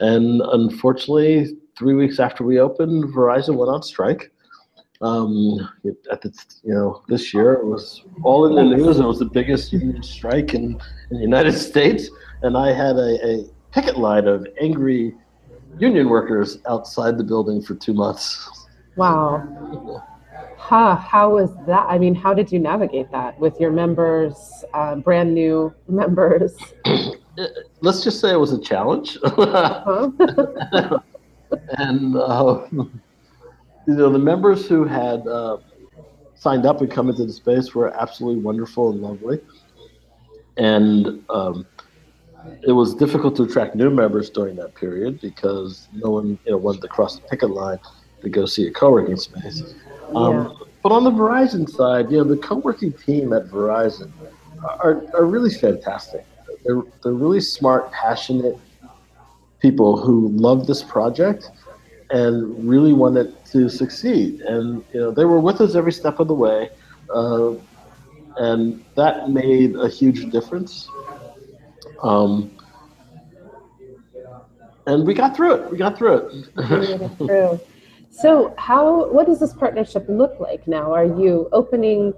And 0.00 0.42
unfortunately, 0.58 1.56
three 1.78 1.94
weeks 1.94 2.20
after 2.20 2.44
we 2.44 2.60
opened, 2.60 3.14
Verizon 3.14 3.56
went 3.56 3.70
on 3.70 3.82
strike. 3.82 4.30
Um, 5.00 5.68
at 6.12 6.20
the, 6.20 6.30
you 6.62 6.74
know, 6.74 7.02
this 7.08 7.32
year 7.34 7.54
it 7.54 7.64
was 7.64 8.04
all 8.22 8.46
in 8.46 8.54
the 8.54 8.76
news. 8.76 9.00
It 9.00 9.04
was 9.04 9.20
the 9.20 9.32
biggest 9.40 9.72
union 9.72 10.02
strike 10.02 10.52
in, 10.52 10.78
in 11.10 11.16
the 11.16 11.26
United 11.32 11.52
States. 11.70 12.10
And 12.42 12.58
I 12.58 12.72
had 12.72 12.96
a, 12.96 13.10
a 13.26 13.44
picket 13.72 13.96
line 13.96 14.28
of 14.28 14.46
angry 14.60 15.14
union 15.78 16.10
workers 16.10 16.58
outside 16.68 17.16
the 17.16 17.24
building 17.24 17.62
for 17.62 17.74
two 17.74 17.94
months. 17.94 18.26
Wow. 18.96 20.04
Huh, 20.62 20.94
how 20.94 21.34
was 21.34 21.50
that? 21.66 21.86
I 21.88 21.98
mean, 21.98 22.14
how 22.14 22.32
did 22.32 22.52
you 22.52 22.60
navigate 22.60 23.10
that 23.10 23.36
with 23.40 23.58
your 23.58 23.72
members, 23.72 24.64
uh, 24.72 24.94
brand 24.94 25.34
new 25.34 25.74
members? 25.88 26.56
Let's 27.80 28.04
just 28.04 28.20
say 28.20 28.30
it 28.30 28.36
was 28.36 28.52
a 28.52 28.60
challenge. 28.60 29.18
huh? 29.24 30.10
and, 31.78 32.16
uh, 32.16 32.64
you 32.70 32.90
know, 33.88 34.12
the 34.12 34.20
members 34.20 34.68
who 34.68 34.84
had 34.84 35.26
uh, 35.26 35.56
signed 36.36 36.64
up 36.64 36.80
and 36.80 36.88
come 36.88 37.10
into 37.10 37.24
the 37.24 37.32
space 37.32 37.74
were 37.74 37.88
absolutely 38.00 38.40
wonderful 38.40 38.90
and 38.90 39.02
lovely. 39.02 39.40
And 40.58 41.24
um, 41.28 41.66
it 42.62 42.72
was 42.72 42.94
difficult 42.94 43.34
to 43.36 43.42
attract 43.42 43.74
new 43.74 43.90
members 43.90 44.30
during 44.30 44.54
that 44.56 44.76
period 44.76 45.20
because 45.20 45.88
no 45.92 46.10
one, 46.10 46.38
you 46.46 46.52
know, 46.52 46.56
wanted 46.56 46.82
to 46.82 46.88
cross 46.88 47.16
the 47.16 47.22
picket 47.22 47.50
line 47.50 47.80
to 48.22 48.30
go 48.30 48.46
see 48.46 48.68
a 48.68 48.70
co-working 48.70 49.16
space. 49.16 49.74
Um, 50.16 50.34
yeah. 50.34 50.66
But 50.82 50.92
on 50.92 51.04
the 51.04 51.10
Verizon 51.10 51.68
side, 51.68 52.10
you 52.10 52.18
know, 52.18 52.24
the 52.24 52.36
co-working 52.36 52.92
team 52.92 53.32
at 53.32 53.46
Verizon 53.46 54.10
are, 54.62 55.04
are 55.14 55.24
really 55.24 55.50
fantastic. 55.50 56.26
They're, 56.64 56.82
they're 57.02 57.12
really 57.12 57.40
smart, 57.40 57.90
passionate 57.92 58.58
people 59.60 59.96
who 59.96 60.28
love 60.28 60.66
this 60.66 60.82
project 60.82 61.50
and 62.10 62.68
really 62.68 62.92
want 62.92 63.16
it 63.16 63.44
to 63.46 63.68
succeed. 63.68 64.40
And 64.42 64.84
you 64.92 65.00
know, 65.00 65.10
they 65.10 65.24
were 65.24 65.40
with 65.40 65.60
us 65.60 65.74
every 65.74 65.92
step 65.92 66.20
of 66.20 66.28
the 66.28 66.34
way, 66.34 66.68
uh, 67.14 67.54
and 68.36 68.84
that 68.96 69.30
made 69.30 69.76
a 69.76 69.88
huge 69.88 70.30
difference. 70.30 70.88
Um, 72.02 72.50
and 74.86 75.06
we 75.06 75.14
got 75.14 75.36
through 75.36 75.54
it. 75.54 75.70
We 75.70 75.78
got 75.78 75.96
through 75.96 76.16
it. 76.16 77.66
So, 78.12 78.54
how? 78.58 79.10
What 79.10 79.26
does 79.26 79.40
this 79.40 79.54
partnership 79.54 80.04
look 80.06 80.38
like 80.38 80.68
now? 80.68 80.92
Are 80.92 81.06
you 81.06 81.48
opening, 81.50 82.12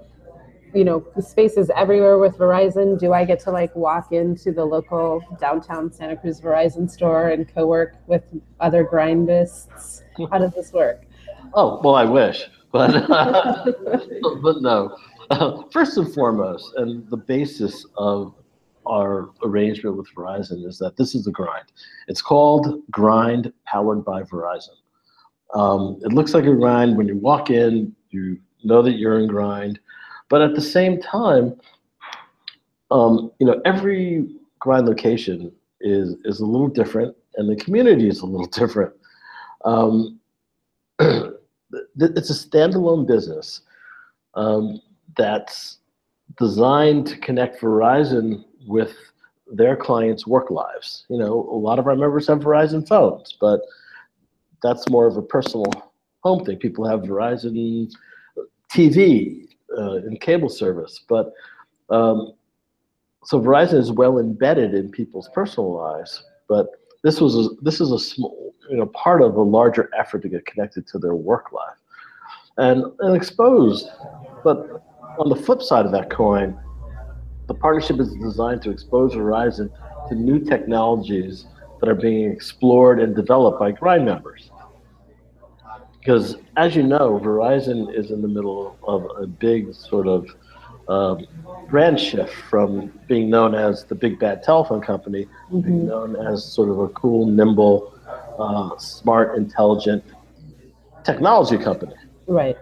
you 0.73 0.83
know, 0.83 1.05
spaces 1.21 1.71
everywhere 1.73 2.19
with 2.19 2.37
Verizon? 2.37 2.99
Do 2.99 3.13
I 3.13 3.23
get 3.23 3.39
to 3.41 3.51
like 3.51 3.73
walk 3.77 4.11
into 4.11 4.51
the 4.51 4.65
local 4.65 5.21
downtown 5.39 5.91
Santa 5.93 6.17
Cruz 6.17 6.41
Verizon 6.41 6.91
store 6.91 7.29
and 7.29 7.47
co-work 7.47 7.95
with 8.07 8.23
other 8.59 8.83
grindists? 8.83 10.03
How 10.29 10.37
does 10.37 10.53
this 10.53 10.73
work? 10.73 11.05
Oh 11.53 11.79
well, 11.81 11.95
I 11.95 12.03
wish, 12.03 12.43
but 12.73 13.07
but 13.07 14.61
no. 14.61 14.97
First 15.71 15.97
and 15.97 16.13
foremost, 16.13 16.73
and 16.75 17.09
the 17.09 17.17
basis 17.17 17.85
of 17.97 18.35
our 18.85 19.29
arrangement 19.43 19.95
with 19.95 20.13
Verizon 20.13 20.65
is 20.65 20.77
that 20.79 20.97
this 20.97 21.15
is 21.15 21.25
a 21.25 21.31
grind. 21.31 21.71
It's 22.09 22.21
called 22.21 22.83
Grind 22.91 23.53
Powered 23.65 24.03
by 24.03 24.23
Verizon. 24.23 24.75
Um, 25.53 25.99
it 26.01 26.11
looks 26.11 26.33
like 26.33 26.45
a 26.45 26.53
grind 26.53 26.97
when 26.97 27.07
you 27.07 27.17
walk 27.17 27.49
in, 27.49 27.95
you 28.09 28.39
know 28.63 28.81
that 28.81 28.93
you're 28.93 29.19
in 29.19 29.27
grind, 29.27 29.79
but 30.29 30.41
at 30.41 30.55
the 30.55 30.61
same 30.61 30.99
time, 30.99 31.59
um, 32.91 33.31
you 33.39 33.45
know 33.45 33.61
every 33.65 34.27
grind 34.59 34.87
location 34.87 35.51
is 35.81 36.15
is 36.25 36.39
a 36.39 36.45
little 36.45 36.67
different, 36.67 37.15
and 37.35 37.49
the 37.49 37.55
community 37.63 38.07
is 38.07 38.21
a 38.21 38.25
little 38.25 38.47
different. 38.59 38.93
Um, 39.63 40.19
it's 40.99 42.29
a 42.29 42.47
standalone 42.47 43.07
business 43.07 43.61
um, 44.35 44.81
that's 45.17 45.77
designed 46.37 47.07
to 47.07 47.17
connect 47.17 47.61
Verizon 47.61 48.43
with 48.67 48.95
their 49.51 49.75
clients' 49.75 50.25
work 50.25 50.49
lives. 50.49 51.05
You 51.09 51.17
know, 51.17 51.47
a 51.51 51.57
lot 51.57 51.79
of 51.79 51.87
our 51.87 51.95
members 51.95 52.27
have 52.27 52.39
Verizon 52.39 52.87
phones, 52.87 53.37
but 53.39 53.61
that's 54.65 54.89
more 54.89 55.05
of 55.07 55.17
a 55.17 55.21
personal 55.21 55.65
home 56.23 56.43
thing. 56.43 56.57
People 56.57 56.87
have 56.87 57.01
Verizon 57.01 57.91
TV 58.73 59.47
uh, 59.77 59.95
and 59.97 60.19
cable 60.19 60.49
service, 60.49 61.01
but 61.07 61.33
um, 61.89 62.33
so 63.23 63.39
Verizon 63.39 63.79
is 63.79 63.91
well 63.91 64.19
embedded 64.19 64.73
in 64.73 64.89
people's 64.89 65.29
personal 65.33 65.73
lives. 65.73 66.23
But 66.47 66.67
this 67.03 67.21
was 67.21 67.35
a, 67.35 67.49
this 67.61 67.81
is 67.81 67.91
a 67.91 67.99
small, 67.99 68.53
you 68.69 68.77
know, 68.77 68.87
part 68.87 69.21
of 69.21 69.35
a 69.35 69.41
larger 69.41 69.89
effort 69.97 70.21
to 70.23 70.29
get 70.29 70.45
connected 70.45 70.87
to 70.87 70.99
their 70.99 71.15
work 71.15 71.51
life 71.51 71.77
and, 72.57 72.83
and 72.99 73.15
exposed. 73.15 73.89
But 74.43 74.83
on 75.19 75.29
the 75.29 75.35
flip 75.35 75.61
side 75.61 75.85
of 75.85 75.91
that 75.91 76.09
coin, 76.09 76.59
the 77.47 77.53
partnership 77.53 77.99
is 77.99 78.13
designed 78.15 78.61
to 78.63 78.71
expose 78.71 79.13
Verizon 79.13 79.69
to 80.09 80.15
new 80.15 80.39
technologies 80.39 81.45
that 81.79 81.89
are 81.89 81.95
being 81.95 82.31
explored 82.31 82.99
and 82.99 83.15
developed 83.15 83.59
by 83.59 83.71
Grind 83.71 84.05
members. 84.05 84.49
Because 86.05 86.35
as 86.55 86.75
you 86.75 86.83
know, 86.83 87.19
Verizon 87.19 87.91
is 87.91 88.11
in 88.11 88.21
the 88.21 88.27
middle 88.27 88.77
of 88.83 89.07
a 89.17 89.25
big 89.25 89.73
sort 89.73 90.07
of 90.07 90.29
um, 90.87 91.25
brand 91.67 91.99
shift 91.99 92.31
from 92.33 92.91
being 93.07 93.27
known 93.27 93.55
as 93.55 93.85
the 93.85 93.95
big 93.95 94.19
bad 94.19 94.43
telephone 94.43 94.81
company, 94.81 95.25
mm-hmm. 95.51 95.61
being 95.61 95.87
known 95.87 96.15
as 96.15 96.45
sort 96.45 96.69
of 96.69 96.77
a 96.77 96.89
cool, 96.89 97.25
nimble, 97.25 97.91
uh, 98.37 98.77
smart, 98.77 99.35
intelligent 99.35 100.03
technology 101.03 101.57
company. 101.57 101.95
Right. 102.27 102.57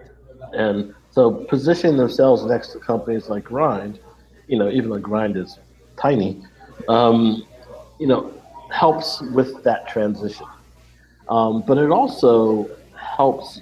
And 0.54 0.94
so 1.10 1.30
positioning 1.30 1.98
themselves 1.98 2.44
next 2.46 2.68
to 2.68 2.78
companies 2.78 3.28
like 3.28 3.44
Grind 3.44 3.98
you 4.46 4.58
know, 4.58 4.70
even 4.70 4.90
though 4.90 4.98
grind 4.98 5.36
is 5.36 5.58
tiny, 5.96 6.42
um, 6.88 7.46
you 7.98 8.06
know, 8.06 8.32
helps 8.70 9.20
with 9.32 9.62
that 9.64 9.88
transition. 9.88 10.46
Um, 11.28 11.62
but 11.66 11.78
it 11.78 11.90
also 11.90 12.68
helps 13.16 13.60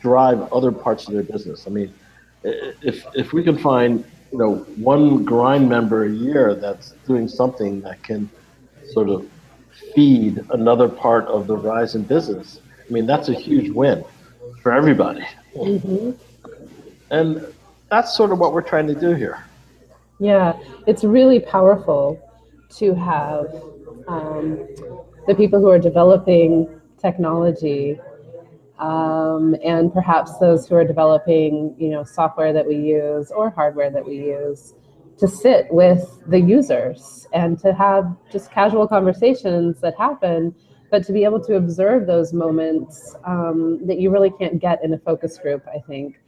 drive 0.00 0.52
other 0.52 0.70
parts 0.70 1.06
of 1.08 1.14
their 1.14 1.22
business. 1.22 1.66
I 1.66 1.70
mean, 1.70 1.92
if 2.42 3.06
if 3.14 3.32
we 3.32 3.42
can 3.42 3.56
find 3.56 4.04
you 4.32 4.38
know 4.38 4.56
one 4.76 5.24
grind 5.24 5.68
member 5.68 6.04
a 6.04 6.10
year 6.10 6.54
that's 6.54 6.92
doing 7.06 7.26
something 7.28 7.80
that 7.82 8.02
can 8.02 8.28
sort 8.92 9.08
of 9.08 9.26
feed 9.94 10.44
another 10.50 10.88
part 10.88 11.26
of 11.26 11.46
the 11.46 11.56
Verizon 11.56 12.06
business, 12.06 12.60
I 12.88 12.92
mean 12.92 13.06
that's 13.06 13.28
a 13.28 13.34
huge 13.34 13.70
win 13.70 14.04
for 14.62 14.72
everybody. 14.72 15.24
Mm-hmm. 15.56 16.10
And 17.10 17.46
that's 17.90 18.14
sort 18.16 18.32
of 18.32 18.38
what 18.38 18.52
we're 18.52 18.68
trying 18.72 18.88
to 18.88 18.94
do 18.94 19.14
here. 19.14 19.44
Yeah, 20.18 20.58
it's 20.86 21.04
really 21.04 21.40
powerful 21.40 22.20
to 22.76 22.94
have 22.94 23.46
um, 24.08 24.66
the 25.26 25.34
people 25.34 25.60
who 25.60 25.68
are 25.68 25.78
developing 25.78 26.68
technology 26.98 28.00
um, 28.84 29.56
and 29.64 29.92
perhaps 29.92 30.36
those 30.38 30.68
who 30.68 30.74
are 30.74 30.84
developing, 30.84 31.74
you 31.78 31.88
know, 31.88 32.04
software 32.04 32.52
that 32.52 32.66
we 32.66 32.76
use 32.76 33.30
or 33.30 33.48
hardware 33.48 33.90
that 33.90 34.04
we 34.04 34.16
use 34.16 34.74
to 35.18 35.26
sit 35.26 35.66
with 35.70 36.20
the 36.26 36.38
users 36.38 37.26
and 37.32 37.58
to 37.60 37.72
have 37.72 38.14
just 38.30 38.50
casual 38.50 38.86
conversations 38.86 39.80
that 39.80 39.96
happen, 39.96 40.54
but 40.90 41.02
to 41.06 41.12
be 41.12 41.24
able 41.24 41.42
to 41.42 41.54
observe 41.54 42.06
those 42.06 42.34
moments 42.34 43.16
um, 43.24 43.80
that 43.86 43.98
you 43.98 44.10
really 44.10 44.30
can't 44.38 44.58
get 44.60 44.84
in 44.84 44.92
a 44.92 44.98
focus 44.98 45.38
group, 45.38 45.64
I 45.74 45.78
think 45.78 46.20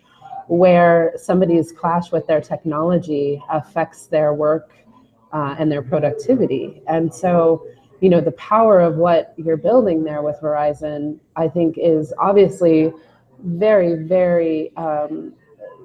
where 0.48 1.12
somebody's 1.16 1.72
clash 1.72 2.10
with 2.10 2.26
their 2.26 2.40
technology 2.40 3.42
affects 3.50 4.06
their 4.06 4.32
work 4.32 4.72
uh, 5.32 5.56
and 5.58 5.70
their 5.70 5.82
productivity. 5.82 6.82
And 6.88 7.12
so, 7.12 7.66
you 8.00 8.08
know, 8.08 8.20
the 8.20 8.32
power 8.32 8.80
of 8.80 8.96
what 8.96 9.34
you're 9.36 9.56
building 9.56 10.04
there 10.04 10.22
with 10.22 10.36
Verizon, 10.42 11.18
I 11.36 11.48
think, 11.48 11.76
is 11.78 12.12
obviously 12.18 12.92
very, 13.42 14.02
very 14.04 14.74
um, 14.76 15.32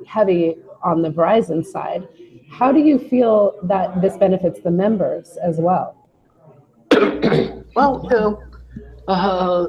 heavy 0.06 0.58
on 0.84 1.02
the 1.02 1.10
Verizon 1.10 1.66
side. 1.66 2.08
How 2.50 2.72
do 2.72 2.80
you 2.80 3.00
feel 3.00 3.58
that 3.64 4.02
this 4.02 4.18
benefits 4.18 4.60
the 4.62 4.72
members 4.72 5.38
as 5.42 5.58
well? 5.58 5.96
well, 7.76 8.02
you 8.04 8.10
know, 8.10 8.44
uh, 9.08 9.68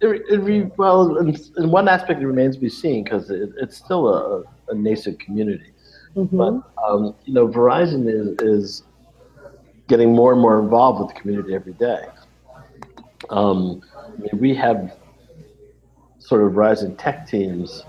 it, 0.00 0.22
it 0.28 0.40
re, 0.40 0.70
well, 0.76 1.18
in, 1.18 1.36
in, 1.56 1.70
one 1.70 1.88
aspect, 1.88 2.20
it 2.20 2.26
remains 2.26 2.56
to 2.56 2.60
be 2.60 2.68
seen 2.68 3.04
because 3.04 3.30
it, 3.30 3.50
it's 3.60 3.76
still 3.76 4.08
a, 4.08 4.42
a 4.68 4.74
nascent 4.74 5.20
community. 5.20 5.72
Mm-hmm. 6.16 6.36
But 6.36 6.62
um, 6.84 7.14
you 7.24 7.34
know, 7.34 7.46
Verizon 7.46 8.08
is, 8.08 8.36
is 8.40 8.82
getting 9.88 10.14
more 10.14 10.32
and 10.32 10.40
more 10.40 10.60
involved 10.60 11.00
with 11.00 11.14
the 11.14 11.20
community 11.20 11.54
every 11.54 11.72
day. 11.72 12.04
Um, 13.30 13.82
I 13.96 14.10
mean, 14.20 14.40
we 14.40 14.54
have 14.54 14.96
sort 16.18 16.42
of 16.42 16.52
Verizon 16.52 16.96
tech 16.98 17.26
teams, 17.26 17.82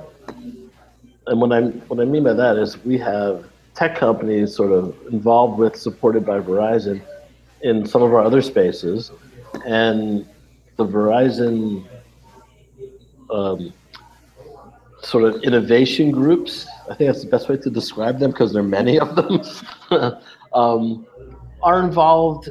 and 1.28 1.40
what 1.40 1.52
I 1.52 1.62
what 1.62 2.00
I 2.00 2.06
mean 2.06 2.24
by 2.24 2.34
that 2.34 2.58
is 2.58 2.84
we 2.84 2.98
have 2.98 3.46
tech 3.76 3.96
companies 3.96 4.56
sort 4.56 4.72
of 4.72 4.96
involved 5.12 5.60
with, 5.60 5.76
supported 5.76 6.26
by 6.26 6.40
Verizon, 6.40 7.02
in 7.62 7.86
some 7.86 8.02
of 8.02 8.14
our 8.14 8.22
other 8.22 8.42
spaces, 8.42 9.12
and 9.66 10.28
the 10.78 10.86
Verizon 10.86 11.86
um, 13.30 13.74
sort 15.02 15.24
of 15.26 15.44
innovation 15.44 16.12
groups. 16.12 16.68
I 16.90 16.96
think 16.96 17.10
that's 17.10 17.24
the 17.24 17.30
best 17.30 17.50
way 17.50 17.58
to 17.58 17.70
describe 17.70 18.20
them 18.20 18.32
because 18.32 18.54
there 18.54 18.64
are 18.64 18.66
many 18.66 19.00
of 19.00 19.16
them. 19.16 19.42
um, 20.54 21.06
are 21.62 21.84
involved 21.84 22.50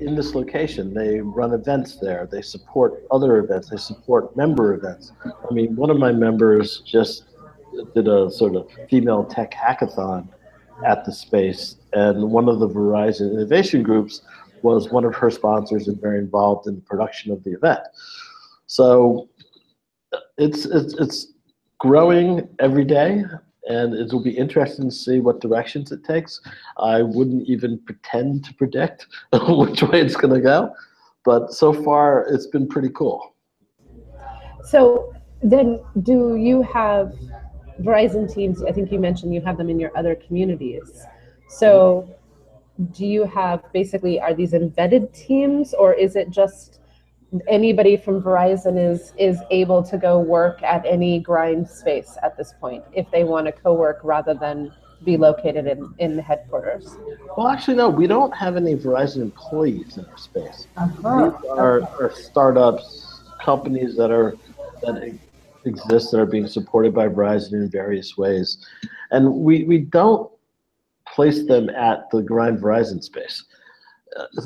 in 0.00 0.14
this 0.14 0.34
location. 0.34 0.92
They 0.92 1.20
run 1.20 1.52
events 1.52 1.96
there. 1.96 2.28
They 2.30 2.42
support 2.42 3.04
other 3.10 3.38
events. 3.38 3.70
They 3.70 3.76
support 3.76 4.36
member 4.36 4.74
events. 4.74 5.12
I 5.24 5.52
mean, 5.52 5.74
one 5.76 5.90
of 5.90 5.98
my 5.98 6.12
members 6.12 6.80
just 6.80 7.24
did 7.94 8.08
a 8.08 8.30
sort 8.30 8.56
of 8.56 8.70
female 8.88 9.24
tech 9.24 9.52
hackathon 9.52 10.28
at 10.84 11.04
the 11.04 11.12
space, 11.12 11.76
and 11.94 12.30
one 12.30 12.48
of 12.48 12.58
the 12.58 12.68
Verizon 12.68 13.32
innovation 13.32 13.82
groups 13.82 14.22
was 14.62 14.90
one 14.90 15.04
of 15.04 15.14
her 15.14 15.30
sponsors 15.30 15.88
and 15.88 16.00
very 16.00 16.18
involved 16.18 16.66
in 16.66 16.74
the 16.74 16.80
production 16.82 17.32
of 17.32 17.42
the 17.44 17.52
event. 17.52 17.80
So 18.66 19.28
it's 20.36 20.66
it's 20.66 20.94
it's 20.94 21.32
growing 21.78 22.48
every 22.58 22.84
day, 22.84 23.24
and 23.66 23.94
it 23.94 24.12
will 24.12 24.22
be 24.22 24.36
interesting 24.36 24.88
to 24.88 24.94
see 24.94 25.20
what 25.20 25.40
directions 25.40 25.92
it 25.92 26.04
takes. 26.04 26.40
I 26.78 27.02
wouldn't 27.02 27.48
even 27.48 27.78
pretend 27.78 28.44
to 28.44 28.54
predict 28.54 29.06
which 29.32 29.82
way 29.82 30.00
it's 30.00 30.16
going 30.16 30.34
to 30.34 30.40
go, 30.40 30.72
but 31.24 31.52
so 31.52 31.72
far 31.72 32.26
it's 32.28 32.46
been 32.46 32.68
pretty 32.68 32.90
cool. 32.90 33.34
So 34.64 35.12
then, 35.42 35.80
do 36.02 36.36
you 36.36 36.62
have 36.62 37.14
Verizon 37.80 38.32
teams? 38.32 38.62
I 38.62 38.72
think 38.72 38.90
you 38.90 38.98
mentioned 38.98 39.34
you 39.34 39.40
have 39.42 39.58
them 39.58 39.70
in 39.70 39.78
your 39.78 39.96
other 39.96 40.14
communities. 40.14 41.06
So 41.48 42.08
do 42.92 43.06
you 43.06 43.24
have 43.24 43.62
basically 43.72 44.20
are 44.20 44.34
these 44.34 44.52
embedded 44.52 45.12
teams 45.14 45.72
or 45.74 45.94
is 45.94 46.16
it 46.16 46.30
just 46.30 46.80
anybody 47.48 47.96
from 47.96 48.22
Verizon 48.22 48.78
is 48.78 49.12
is 49.18 49.40
able 49.50 49.82
to 49.82 49.98
go 49.98 50.18
work 50.18 50.62
at 50.62 50.84
any 50.86 51.18
grind 51.20 51.68
space 51.68 52.16
at 52.22 52.36
this 52.36 52.54
point 52.60 52.84
if 52.92 53.10
they 53.10 53.24
want 53.24 53.46
to 53.46 53.52
co-work 53.52 54.00
rather 54.02 54.34
than 54.34 54.72
be 55.04 55.16
located 55.16 55.66
in, 55.66 55.94
in 55.98 56.16
the 56.16 56.22
headquarters? 56.22 56.96
Well, 57.36 57.48
actually, 57.48 57.76
no, 57.76 57.88
we 57.88 58.06
don't 58.06 58.34
have 58.34 58.56
any 58.56 58.74
Verizon 58.74 59.20
employees 59.22 59.98
in 59.98 60.06
our 60.06 60.18
space. 60.18 60.66
Uh-huh. 60.76 61.30
These 61.30 61.50
are, 61.50 61.82
are 62.00 62.12
startups, 62.14 63.22
companies 63.42 63.96
that 63.96 64.10
are 64.10 64.36
that 64.82 65.18
exist 65.64 66.10
that 66.12 66.20
are 66.20 66.26
being 66.26 66.46
supported 66.46 66.94
by 66.94 67.08
Verizon 67.08 67.54
in 67.54 67.70
various 67.70 68.16
ways, 68.16 68.64
and 69.10 69.32
we 69.32 69.64
we 69.64 69.78
don't 69.78 70.30
place 71.06 71.46
them 71.46 71.68
at 71.70 72.10
the 72.10 72.22
grind 72.22 72.58
Verizon 72.58 73.02
space. 73.02 73.44
Uh, 74.16 74.42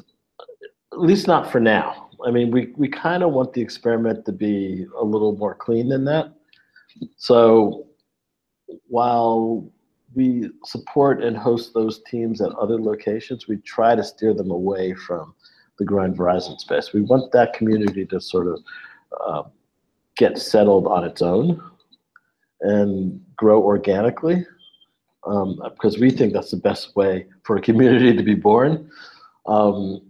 at 0.92 1.00
least 1.00 1.26
not 1.26 1.50
for 1.50 1.60
now. 1.60 2.09
I 2.26 2.30
mean, 2.30 2.50
we, 2.50 2.72
we 2.76 2.88
kind 2.88 3.22
of 3.22 3.32
want 3.32 3.52
the 3.52 3.60
experiment 3.60 4.24
to 4.26 4.32
be 4.32 4.86
a 4.98 5.04
little 5.04 5.36
more 5.36 5.54
clean 5.54 5.88
than 5.88 6.04
that. 6.04 6.32
So 7.16 7.86
while 8.88 9.70
we 10.14 10.50
support 10.64 11.22
and 11.22 11.36
host 11.36 11.72
those 11.72 12.02
teams 12.10 12.40
at 12.40 12.52
other 12.52 12.80
locations, 12.80 13.48
we 13.48 13.56
try 13.58 13.94
to 13.94 14.02
steer 14.02 14.34
them 14.34 14.50
away 14.50 14.94
from 14.94 15.34
the 15.78 15.84
Grind 15.84 16.16
Verizon 16.16 16.58
space. 16.58 16.92
We 16.92 17.02
want 17.02 17.32
that 17.32 17.54
community 17.54 18.04
to 18.06 18.20
sort 18.20 18.48
of 18.48 18.62
uh, 19.20 19.42
get 20.16 20.38
settled 20.38 20.86
on 20.86 21.04
its 21.04 21.22
own 21.22 21.62
and 22.60 23.20
grow 23.36 23.62
organically 23.62 24.44
um, 25.26 25.60
because 25.64 25.98
we 25.98 26.10
think 26.10 26.32
that's 26.32 26.50
the 26.50 26.56
best 26.56 26.94
way 26.96 27.26
for 27.44 27.56
a 27.56 27.62
community 27.62 28.14
to 28.14 28.22
be 28.22 28.34
born. 28.34 28.90
Um, 29.46 30.02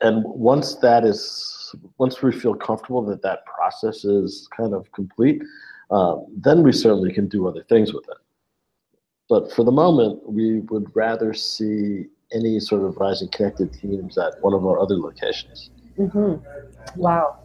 and 0.00 0.22
once 0.24 0.76
that 0.76 1.04
is, 1.04 1.74
once 1.98 2.22
we 2.22 2.32
feel 2.32 2.54
comfortable 2.54 3.02
that 3.06 3.22
that 3.22 3.44
process 3.46 4.04
is 4.04 4.48
kind 4.54 4.74
of 4.74 4.90
complete, 4.92 5.42
uh, 5.90 6.16
then 6.36 6.62
we 6.62 6.72
certainly 6.72 7.12
can 7.12 7.28
do 7.28 7.46
other 7.46 7.62
things 7.64 7.94
with 7.94 8.04
it. 8.08 8.16
But 9.28 9.52
for 9.52 9.64
the 9.64 9.72
moment, 9.72 10.28
we 10.28 10.60
would 10.60 10.94
rather 10.94 11.32
see 11.32 12.06
any 12.32 12.60
sort 12.60 12.82
of 12.82 12.94
Verizon 12.94 13.30
connected 13.32 13.72
teams 13.72 14.18
at 14.18 14.34
one 14.40 14.52
of 14.52 14.66
our 14.66 14.78
other 14.78 14.96
locations. 14.96 15.70
Mm-hmm. 15.98 17.00
Wow. 17.00 17.38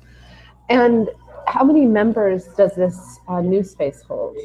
And 0.70 1.10
how 1.48 1.63
many 1.63 1.86
members 1.86 2.46
does 2.58 2.76
this 2.76 3.20
uh, 3.28 3.41
new 3.41 3.63
space 3.63 4.02
hold? 4.02 4.36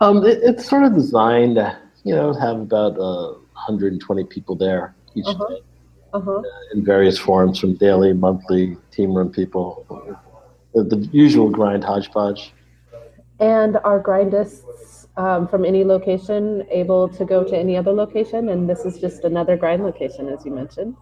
Um, 0.00 0.24
it, 0.24 0.38
it's 0.42 0.68
sort 0.68 0.84
of 0.84 0.94
designed, 0.94 1.58
you 2.04 2.14
know, 2.14 2.32
have 2.32 2.60
about 2.60 2.98
uh, 2.98 3.34
120 3.52 4.24
people 4.24 4.56
there 4.56 4.94
each 5.14 5.26
uh-huh. 5.26 5.46
day 5.48 5.62
uh-huh. 6.12 6.42
in 6.74 6.84
various 6.84 7.18
forms, 7.18 7.58
from 7.58 7.74
daily, 7.74 8.12
monthly, 8.12 8.76
team 8.90 9.14
room 9.14 9.30
people, 9.30 9.86
the, 10.74 10.82
the 10.82 11.08
usual 11.12 11.50
grind 11.50 11.84
hodgepodge. 11.84 12.52
And 13.38 13.78
are 13.84 13.98
grindists 13.98 15.08
um, 15.16 15.48
from 15.48 15.64
any 15.64 15.84
location 15.84 16.66
able 16.70 17.08
to 17.08 17.24
go 17.24 17.42
to 17.44 17.56
any 17.56 17.76
other 17.76 17.92
location? 17.92 18.50
And 18.50 18.68
this 18.68 18.84
is 18.84 18.98
just 18.98 19.24
another 19.24 19.56
grind 19.56 19.82
location, 19.82 20.28
as 20.28 20.44
you 20.44 20.52
mentioned. 20.52 20.96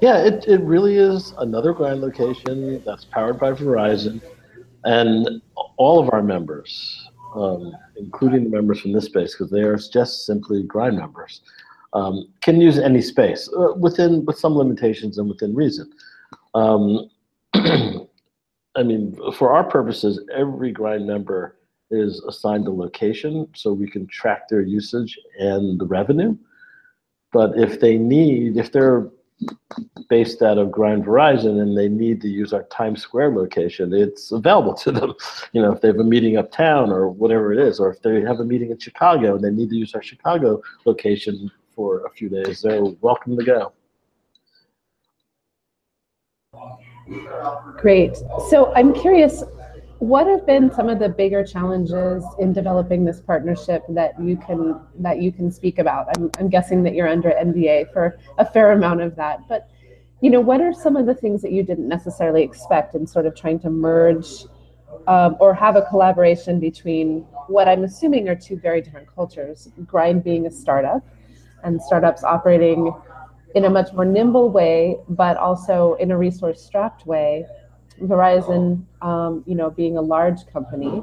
Yeah, 0.00 0.18
it, 0.18 0.44
it 0.46 0.60
really 0.60 0.96
is 0.96 1.34
another 1.38 1.72
grind 1.72 2.00
location 2.00 2.82
that's 2.84 3.04
powered 3.04 3.40
by 3.40 3.52
Verizon. 3.52 4.20
And 4.84 5.42
all 5.76 5.98
of 5.98 6.12
our 6.12 6.22
members, 6.22 7.08
um, 7.34 7.72
including 7.96 8.44
the 8.44 8.50
members 8.50 8.80
from 8.80 8.92
this 8.92 9.06
space, 9.06 9.34
because 9.34 9.50
they 9.50 9.62
are 9.62 9.76
just 9.76 10.24
simply 10.24 10.62
grind 10.62 10.96
members, 10.96 11.40
um, 11.92 12.28
can 12.42 12.60
use 12.60 12.78
any 12.78 13.00
space 13.00 13.48
uh, 13.56 13.74
within 13.74 14.24
with 14.24 14.38
some 14.38 14.54
limitations 14.54 15.18
and 15.18 15.28
within 15.28 15.54
reason. 15.54 15.90
Um, 16.54 17.10
I 17.54 18.82
mean, 18.84 19.18
for 19.34 19.52
our 19.52 19.64
purposes, 19.64 20.20
every 20.34 20.70
grind 20.70 21.06
member 21.06 21.56
is 21.90 22.22
assigned 22.28 22.66
a 22.68 22.70
location 22.70 23.48
so 23.54 23.72
we 23.72 23.90
can 23.90 24.06
track 24.06 24.48
their 24.48 24.60
usage 24.60 25.18
and 25.38 25.80
the 25.80 25.86
revenue. 25.86 26.36
But 27.32 27.58
if 27.58 27.80
they 27.80 27.96
need, 27.96 28.56
if 28.56 28.72
they're 28.72 29.08
based 30.08 30.42
out 30.42 30.58
of 30.58 30.72
Grind 30.72 31.04
Verizon 31.04 31.60
and 31.60 31.76
they 31.76 31.88
need 31.88 32.20
to 32.22 32.28
use 32.28 32.52
our 32.52 32.64
Times 32.64 33.02
Square 33.02 33.34
location, 33.36 33.92
it's 33.92 34.32
available 34.32 34.74
to 34.74 34.92
them. 34.92 35.14
You 35.52 35.62
know, 35.62 35.72
if 35.72 35.80
they 35.80 35.88
have 35.88 35.98
a 35.98 36.04
meeting 36.04 36.36
uptown 36.36 36.90
or 36.92 37.08
whatever 37.08 37.52
it 37.52 37.58
is, 37.58 37.80
or 37.80 37.90
if 37.90 38.02
they 38.02 38.20
have 38.20 38.40
a 38.40 38.44
meeting 38.44 38.70
in 38.70 38.78
Chicago 38.78 39.34
and 39.34 39.42
they 39.42 39.50
need 39.50 39.70
to 39.70 39.76
use 39.76 39.94
our 39.94 40.02
Chicago 40.02 40.62
location, 40.84 41.50
for 41.78 42.04
a 42.06 42.10
few 42.10 42.28
days, 42.28 42.60
they're 42.60 42.82
welcome 43.00 43.38
to 43.38 43.44
go. 43.44 43.72
Great. 47.76 48.16
So 48.50 48.74
I'm 48.74 48.92
curious, 48.92 49.44
what 50.00 50.26
have 50.26 50.44
been 50.44 50.72
some 50.72 50.88
of 50.88 50.98
the 50.98 51.08
bigger 51.08 51.44
challenges 51.44 52.24
in 52.40 52.52
developing 52.52 53.04
this 53.04 53.20
partnership 53.20 53.84
that 53.90 54.20
you 54.20 54.36
can 54.36 54.80
that 54.98 55.22
you 55.22 55.30
can 55.30 55.52
speak 55.52 55.78
about? 55.78 56.08
I'm, 56.16 56.28
I'm 56.40 56.48
guessing 56.48 56.82
that 56.82 56.94
you're 56.94 57.08
under 57.08 57.30
NDA 57.30 57.92
for 57.92 58.18
a 58.38 58.44
fair 58.44 58.72
amount 58.72 59.00
of 59.02 59.14
that, 59.14 59.46
but 59.48 59.70
you 60.20 60.30
know, 60.30 60.40
what 60.40 60.60
are 60.60 60.72
some 60.72 60.96
of 60.96 61.06
the 61.06 61.14
things 61.14 61.42
that 61.42 61.52
you 61.52 61.62
didn't 61.62 61.86
necessarily 61.86 62.42
expect 62.42 62.96
in 62.96 63.06
sort 63.06 63.24
of 63.24 63.36
trying 63.36 63.60
to 63.60 63.70
merge 63.70 64.46
um, 65.06 65.36
or 65.38 65.54
have 65.54 65.76
a 65.76 65.82
collaboration 65.82 66.58
between 66.58 67.20
what 67.46 67.68
I'm 67.68 67.84
assuming 67.84 68.28
are 68.28 68.34
two 68.34 68.56
very 68.56 68.80
different 68.80 69.06
cultures, 69.14 69.68
Grind 69.86 70.24
being 70.24 70.46
a 70.46 70.50
startup 70.50 71.04
and 71.64 71.80
startups 71.80 72.24
operating 72.24 72.92
in 73.54 73.64
a 73.64 73.70
much 73.70 73.92
more 73.92 74.04
nimble 74.04 74.50
way, 74.50 74.96
but 75.08 75.36
also 75.36 75.94
in 75.94 76.10
a 76.10 76.18
resource 76.18 76.62
strapped 76.62 77.06
way. 77.06 77.46
Verizon, 78.02 78.84
um, 79.02 79.42
you 79.46 79.54
know, 79.54 79.70
being 79.70 79.96
a 79.96 80.00
large 80.02 80.46
company, 80.52 81.02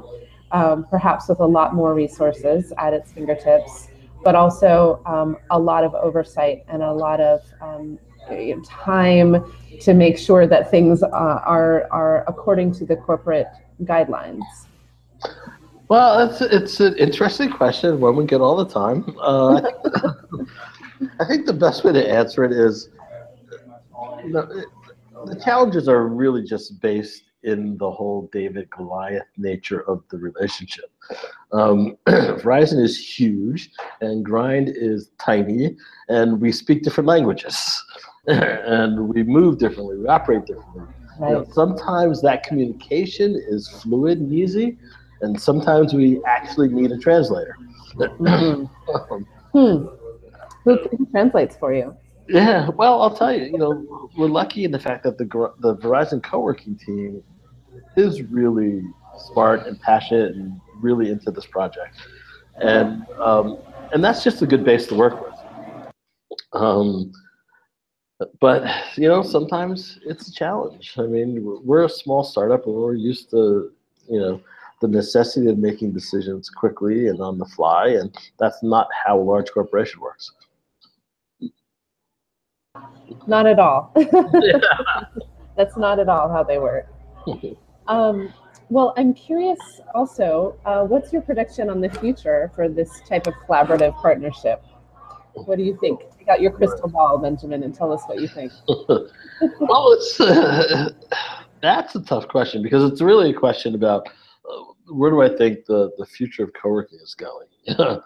um, 0.52 0.86
perhaps 0.88 1.28
with 1.28 1.40
a 1.40 1.46
lot 1.46 1.74
more 1.74 1.94
resources 1.94 2.72
at 2.78 2.94
its 2.94 3.12
fingertips, 3.12 3.88
but 4.24 4.34
also 4.34 5.02
um, 5.04 5.36
a 5.50 5.58
lot 5.58 5.84
of 5.84 5.94
oversight 5.94 6.64
and 6.68 6.82
a 6.82 6.92
lot 6.92 7.20
of 7.20 7.42
um, 7.60 7.98
time 8.64 9.44
to 9.80 9.94
make 9.94 10.18
sure 10.18 10.46
that 10.46 10.70
things 10.70 11.02
uh, 11.02 11.08
are 11.08 11.86
are 11.90 12.24
according 12.26 12.72
to 12.72 12.84
the 12.84 12.96
corporate 12.96 13.48
guidelines. 13.82 14.42
Well, 15.88 16.28
it's 16.28 16.40
it's 16.40 16.80
an 16.80 16.96
interesting 16.96 17.50
question. 17.50 18.00
One 18.00 18.16
we 18.16 18.24
get 18.24 18.40
all 18.40 18.56
the 18.56 18.68
time. 18.68 19.04
Uh, 19.20 19.62
I 21.20 21.24
think 21.26 21.46
the 21.46 21.52
best 21.52 21.84
way 21.84 21.92
to 21.92 22.10
answer 22.10 22.44
it 22.44 22.52
is, 22.52 22.88
you 24.24 24.30
know, 24.30 24.48
the 25.26 25.40
challenges 25.44 25.88
are 25.88 26.08
really 26.08 26.42
just 26.42 26.80
based 26.80 27.22
in 27.44 27.78
the 27.78 27.88
whole 27.88 28.28
David 28.32 28.68
Goliath 28.70 29.28
nature 29.36 29.88
of 29.88 30.02
the 30.10 30.18
relationship. 30.18 30.90
Um, 31.52 31.96
Verizon 32.08 32.82
is 32.82 32.98
huge, 32.98 33.70
and 34.00 34.24
Grind 34.24 34.68
is 34.68 35.10
tiny, 35.20 35.76
and 36.08 36.40
we 36.40 36.50
speak 36.50 36.82
different 36.82 37.06
languages, 37.06 37.84
and 38.26 39.08
we 39.08 39.22
move 39.22 39.58
differently, 39.58 39.96
we 39.98 40.08
operate 40.08 40.46
differently. 40.46 40.82
Right. 41.20 41.28
You 41.30 41.34
know, 41.36 41.46
sometimes 41.52 42.20
that 42.22 42.42
communication 42.42 43.40
is 43.48 43.68
fluid 43.68 44.18
and 44.18 44.32
easy 44.32 44.76
and 45.20 45.40
sometimes 45.40 45.94
we 45.94 46.22
actually 46.24 46.68
need 46.68 46.92
a 46.92 46.98
translator. 46.98 47.56
Mm-hmm. 47.94 48.64
hmm. 49.58 49.86
Who 50.64 51.06
translates 51.12 51.56
for 51.56 51.72
you? 51.72 51.96
Yeah, 52.28 52.70
well, 52.70 53.00
I'll 53.00 53.14
tell 53.14 53.32
you. 53.32 53.44
You 53.44 53.58
know, 53.58 54.10
we're 54.16 54.26
lucky 54.26 54.64
in 54.64 54.72
the 54.72 54.78
fact 54.78 55.04
that 55.04 55.16
the 55.16 55.24
the 55.60 55.76
Verizon 55.76 56.22
co-working 56.22 56.76
team 56.76 57.22
is 57.96 58.22
really 58.22 58.82
smart 59.32 59.66
and 59.66 59.80
passionate 59.80 60.34
and 60.34 60.60
really 60.80 61.10
into 61.10 61.30
this 61.30 61.46
project, 61.46 61.96
and 62.60 63.06
um, 63.18 63.58
and 63.92 64.04
that's 64.04 64.24
just 64.24 64.42
a 64.42 64.46
good 64.46 64.64
base 64.64 64.86
to 64.88 64.96
work 64.96 65.24
with. 65.24 65.92
Um, 66.52 67.12
but 68.40 68.64
you 68.96 69.08
know, 69.08 69.22
sometimes 69.22 70.00
it's 70.04 70.28
a 70.28 70.32
challenge. 70.32 70.94
I 70.98 71.02
mean, 71.02 71.60
we're 71.64 71.84
a 71.84 71.88
small 71.88 72.24
startup, 72.24 72.66
and 72.66 72.74
we're 72.74 72.94
used 72.94 73.30
to 73.30 73.70
you 74.08 74.18
know 74.18 74.40
the 74.80 74.88
necessity 74.88 75.48
of 75.48 75.58
making 75.58 75.92
decisions 75.92 76.50
quickly 76.50 77.08
and 77.08 77.20
on 77.20 77.38
the 77.38 77.46
fly, 77.46 77.88
and 77.88 78.14
that's 78.38 78.62
not 78.62 78.88
how 79.04 79.18
a 79.18 79.22
large 79.22 79.50
corporation 79.50 80.00
works. 80.00 80.32
Not 83.26 83.46
at 83.46 83.58
all. 83.58 83.94
that's 85.56 85.76
not 85.76 85.98
at 85.98 86.08
all 86.08 86.30
how 86.30 86.42
they 86.42 86.58
work. 86.58 86.86
Um, 87.88 88.34
well, 88.68 88.94
I'm 88.96 89.14
curious 89.14 89.60
also, 89.94 90.58
uh, 90.64 90.82
what's 90.82 91.12
your 91.12 91.22
prediction 91.22 91.70
on 91.70 91.80
the 91.80 91.88
future 91.88 92.50
for 92.52 92.68
this 92.68 93.00
type 93.08 93.28
of 93.28 93.34
collaborative 93.46 93.94
partnership? 94.02 94.60
What 95.34 95.56
do 95.56 95.62
you 95.62 95.78
think? 95.80 96.00
You 96.18 96.26
got 96.26 96.40
your 96.40 96.50
crystal 96.50 96.88
ball, 96.88 97.18
Benjamin, 97.18 97.62
and 97.62 97.72
tell 97.72 97.92
us 97.92 98.02
what 98.06 98.20
you 98.20 98.26
think. 98.26 98.50
well, 99.60 99.92
it's 99.92 100.20
uh, 100.20 100.90
that's 101.60 101.94
a 101.94 102.00
tough 102.00 102.26
question 102.26 102.60
because 102.60 102.90
it's 102.90 103.00
really 103.00 103.30
a 103.30 103.34
question 103.34 103.76
about 103.76 104.08
where 104.88 105.10
do 105.10 105.22
I 105.22 105.28
think 105.28 105.64
the, 105.66 105.90
the 105.98 106.06
future 106.06 106.44
of 106.44 106.52
co-working 106.52 106.98
is 107.02 107.14
going? 107.14 107.48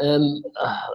and 0.00 0.44
uh, 0.60 0.88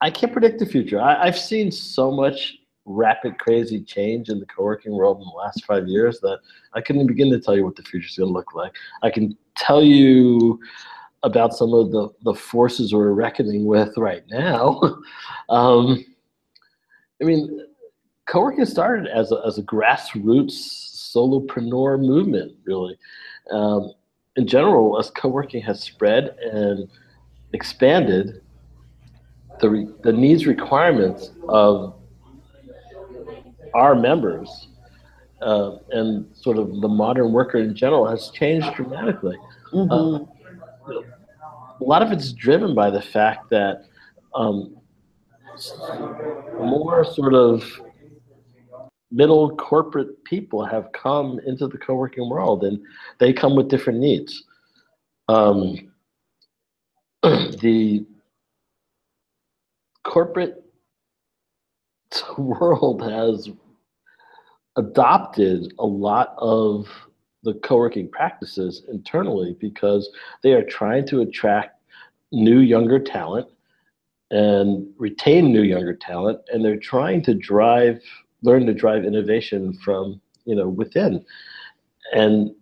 I 0.00 0.10
can't 0.10 0.32
predict 0.32 0.58
the 0.58 0.66
future. 0.66 1.00
I, 1.00 1.26
I've 1.26 1.38
seen 1.38 1.70
so 1.70 2.10
much 2.10 2.56
rapid, 2.86 3.38
crazy 3.38 3.80
change 3.82 4.28
in 4.28 4.38
the 4.38 4.46
co-working 4.46 4.92
world 4.92 5.18
in 5.18 5.24
the 5.24 5.30
last 5.30 5.64
five 5.64 5.88
years 5.88 6.20
that 6.20 6.40
I 6.74 6.80
couldn't 6.80 7.06
begin 7.06 7.30
to 7.30 7.40
tell 7.40 7.56
you 7.56 7.64
what 7.64 7.76
the 7.76 7.82
future 7.82 8.08
is 8.08 8.16
going 8.16 8.28
to 8.28 8.32
look 8.32 8.54
like. 8.54 8.72
I 9.02 9.10
can 9.10 9.36
tell 9.56 9.82
you 9.82 10.60
about 11.22 11.54
some 11.54 11.72
of 11.72 11.90
the, 11.90 12.10
the 12.22 12.34
forces 12.34 12.92
we're 12.92 13.12
reckoning 13.12 13.64
with 13.64 13.96
right 13.96 14.24
now. 14.28 14.80
um, 15.48 16.04
I 17.20 17.24
mean, 17.24 17.66
co-working 18.26 18.66
started 18.66 19.06
as 19.06 19.32
a, 19.32 19.40
as 19.46 19.58
a 19.58 19.62
grassroots 19.62 20.84
solopreneur 21.14 21.98
movement, 21.98 22.52
really. 22.64 22.98
Um, 23.50 23.92
in 24.36 24.46
general, 24.46 24.98
as 24.98 25.10
co-working 25.10 25.62
has 25.62 25.82
spread 25.82 26.36
and 26.40 26.88
expanded, 27.52 28.40
the, 29.60 29.70
re, 29.70 29.88
the 30.02 30.12
needs 30.12 30.46
requirements 30.46 31.30
of 31.48 31.94
our 33.74 33.94
members 33.94 34.68
uh, 35.42 35.76
and 35.90 36.26
sort 36.34 36.58
of 36.58 36.80
the 36.80 36.88
modern 36.88 37.32
worker 37.32 37.58
in 37.58 37.74
general 37.74 38.06
has 38.06 38.30
changed 38.30 38.72
dramatically. 38.74 39.36
Mm-hmm. 39.72 39.92
Uh, 39.92 41.00
a 41.80 41.84
lot 41.84 42.02
of 42.02 42.12
it's 42.12 42.32
driven 42.32 42.74
by 42.74 42.90
the 42.90 43.02
fact 43.02 43.50
that 43.50 43.84
um, 44.34 44.76
more 46.58 47.04
sort 47.04 47.34
of 47.34 47.62
middle 49.14 49.56
corporate 49.56 50.22
people 50.24 50.64
have 50.64 50.90
come 50.92 51.38
into 51.46 51.68
the 51.68 51.78
co-working 51.78 52.28
world 52.28 52.64
and 52.64 52.80
they 53.20 53.32
come 53.32 53.54
with 53.54 53.68
different 53.68 54.00
needs. 54.00 54.44
Um, 55.28 55.92
the 57.22 58.04
corporate 60.02 60.64
world 62.38 63.02
has 63.02 63.48
adopted 64.76 65.72
a 65.78 65.86
lot 65.86 66.34
of 66.38 66.88
the 67.44 67.54
co-working 67.54 68.08
practices 68.08 68.82
internally 68.88 69.56
because 69.60 70.10
they 70.42 70.52
are 70.52 70.64
trying 70.64 71.06
to 71.06 71.20
attract 71.20 71.80
new 72.32 72.58
younger 72.58 72.98
talent 72.98 73.46
and 74.30 74.88
retain 74.98 75.52
new 75.52 75.62
younger 75.62 75.94
talent 75.94 76.40
and 76.48 76.64
they're 76.64 76.76
trying 76.76 77.22
to 77.22 77.34
drive 77.34 78.02
learn 78.44 78.66
to 78.66 78.74
drive 78.74 79.04
innovation 79.04 79.72
from 79.84 80.20
you 80.44 80.54
know 80.54 80.68
within 80.68 81.24
and 82.12 82.54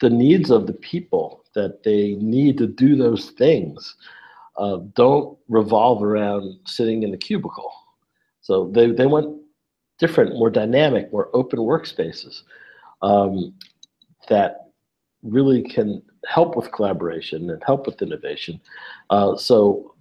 the 0.00 0.10
needs 0.10 0.50
of 0.50 0.66
the 0.66 0.72
people 0.72 1.44
that 1.54 1.82
they 1.82 2.14
need 2.16 2.58
to 2.58 2.66
do 2.66 2.96
those 2.96 3.30
things 3.30 3.96
uh, 4.58 4.78
don't 4.94 5.38
revolve 5.48 6.02
around 6.02 6.58
sitting 6.64 7.02
in 7.02 7.14
a 7.14 7.18
cubicle 7.18 7.72
so 8.40 8.70
they, 8.74 8.90
they 8.90 9.06
want 9.06 9.40
different 9.98 10.34
more 10.34 10.50
dynamic 10.50 11.12
more 11.12 11.30
open 11.34 11.60
workspaces 11.60 12.42
um, 13.02 13.54
that 14.28 14.70
really 15.22 15.62
can 15.62 16.02
help 16.26 16.56
with 16.56 16.72
collaboration 16.72 17.50
and 17.50 17.62
help 17.64 17.86
with 17.86 18.00
innovation. 18.02 18.60
Uh, 19.10 19.36
so 19.36 19.94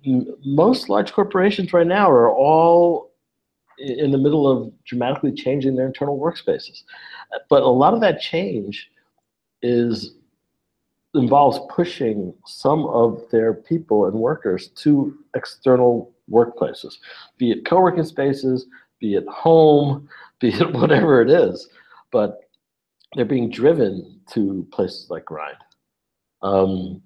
most 0.44 0.89
large 0.89 1.13
corporations 1.13 1.74
right 1.74 1.88
now 1.88 2.10
are 2.10 2.32
all 2.32 3.09
in 3.80 4.12
the 4.12 4.18
middle 4.18 4.50
of 4.50 4.72
dramatically 4.86 5.32
changing 5.32 5.76
their 5.76 5.88
internal 5.88 6.20
workspaces. 6.20 6.84
But 7.50 7.63
a 7.63 7.68
lot 7.68 7.94
of 7.94 8.02
that 8.02 8.20
change 8.20 8.92
is 9.62 10.15
involves 11.15 11.60
pushing 11.70 12.34
some 12.46 12.86
of 12.86 13.24
their 13.32 13.54
people 13.54 14.06
and 14.06 14.13
workers 14.13 14.68
to 14.70 15.18
external 15.36 16.12
workplaces, 16.30 16.98
be 17.38 17.52
it 17.52 17.65
co-working 17.65 18.04
spaces, 18.04 18.68
be 19.00 19.15
it 19.15 19.28
home, 19.28 20.08
be 20.39 20.50
it 20.50 20.72
whatever 20.74 21.22
it 21.22 21.30
is. 21.30 21.68
But 22.12 22.42
they're 23.15 23.26
being 23.26 23.50
driven 23.50 24.20
to 24.32 24.68
places 24.72 25.08
like 25.10 25.26
Grind. 25.26 25.58
Um, 26.42 27.02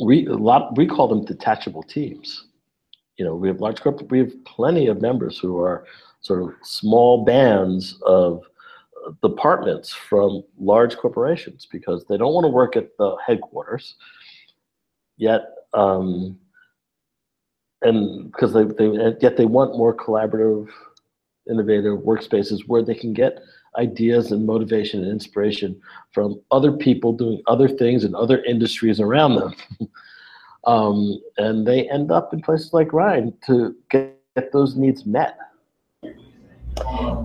we 0.00 0.26
lot 0.26 0.76
we 0.76 0.86
call 0.86 1.08
them 1.08 1.24
detachable 1.24 1.82
teams. 1.82 2.46
You 3.16 3.24
know, 3.24 3.34
we 3.34 3.48
have 3.48 3.60
large 3.60 3.80
corporate. 3.80 4.10
We 4.10 4.18
have 4.18 4.44
plenty 4.44 4.88
of 4.88 5.00
members 5.00 5.38
who 5.38 5.58
are 5.58 5.86
sort 6.20 6.42
of 6.42 6.50
small 6.62 7.24
bands 7.24 8.00
of 8.06 8.42
departments 9.22 9.92
from 9.92 10.42
large 10.58 10.96
corporations 10.96 11.66
because 11.70 12.04
they 12.06 12.16
don't 12.16 12.32
want 12.32 12.44
to 12.44 12.48
work 12.48 12.76
at 12.76 12.96
the 12.98 13.16
headquarters. 13.24 13.96
Yet, 15.16 15.42
um, 15.74 16.38
and 17.82 18.32
because 18.32 18.52
they, 18.52 18.64
they 18.64 19.14
yet 19.20 19.36
they 19.36 19.44
want 19.44 19.76
more 19.76 19.94
collaborative, 19.94 20.68
innovative 21.48 21.98
workspaces 21.98 22.66
where 22.66 22.82
they 22.82 22.94
can 22.94 23.12
get 23.12 23.38
ideas 23.76 24.32
and 24.32 24.46
motivation 24.46 25.02
and 25.02 25.10
inspiration 25.10 25.80
from 26.12 26.40
other 26.50 26.72
people 26.72 27.12
doing 27.12 27.42
other 27.46 27.68
things 27.68 28.04
in 28.04 28.14
other 28.14 28.42
industries 28.44 29.00
around 29.00 29.36
them. 29.36 29.54
um, 30.66 31.20
and 31.36 31.66
they 31.66 31.88
end 31.90 32.10
up 32.10 32.32
in 32.32 32.40
places 32.40 32.72
like 32.72 32.88
Grind 32.88 33.34
to 33.46 33.74
get, 33.90 34.18
get 34.36 34.52
those 34.52 34.76
needs 34.76 35.06
met. 35.06 35.38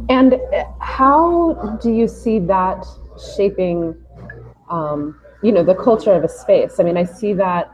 And 0.09 0.39
how 0.79 1.77
do 1.81 1.91
you 1.91 2.07
see 2.07 2.39
that 2.39 2.85
shaping, 3.35 3.95
um, 4.69 5.19
you 5.41 5.51
know, 5.51 5.63
the 5.63 5.75
culture 5.75 6.13
of 6.13 6.23
a 6.23 6.29
space? 6.29 6.79
I 6.79 6.83
mean, 6.83 6.97
I 6.97 7.03
see 7.03 7.33
that 7.33 7.73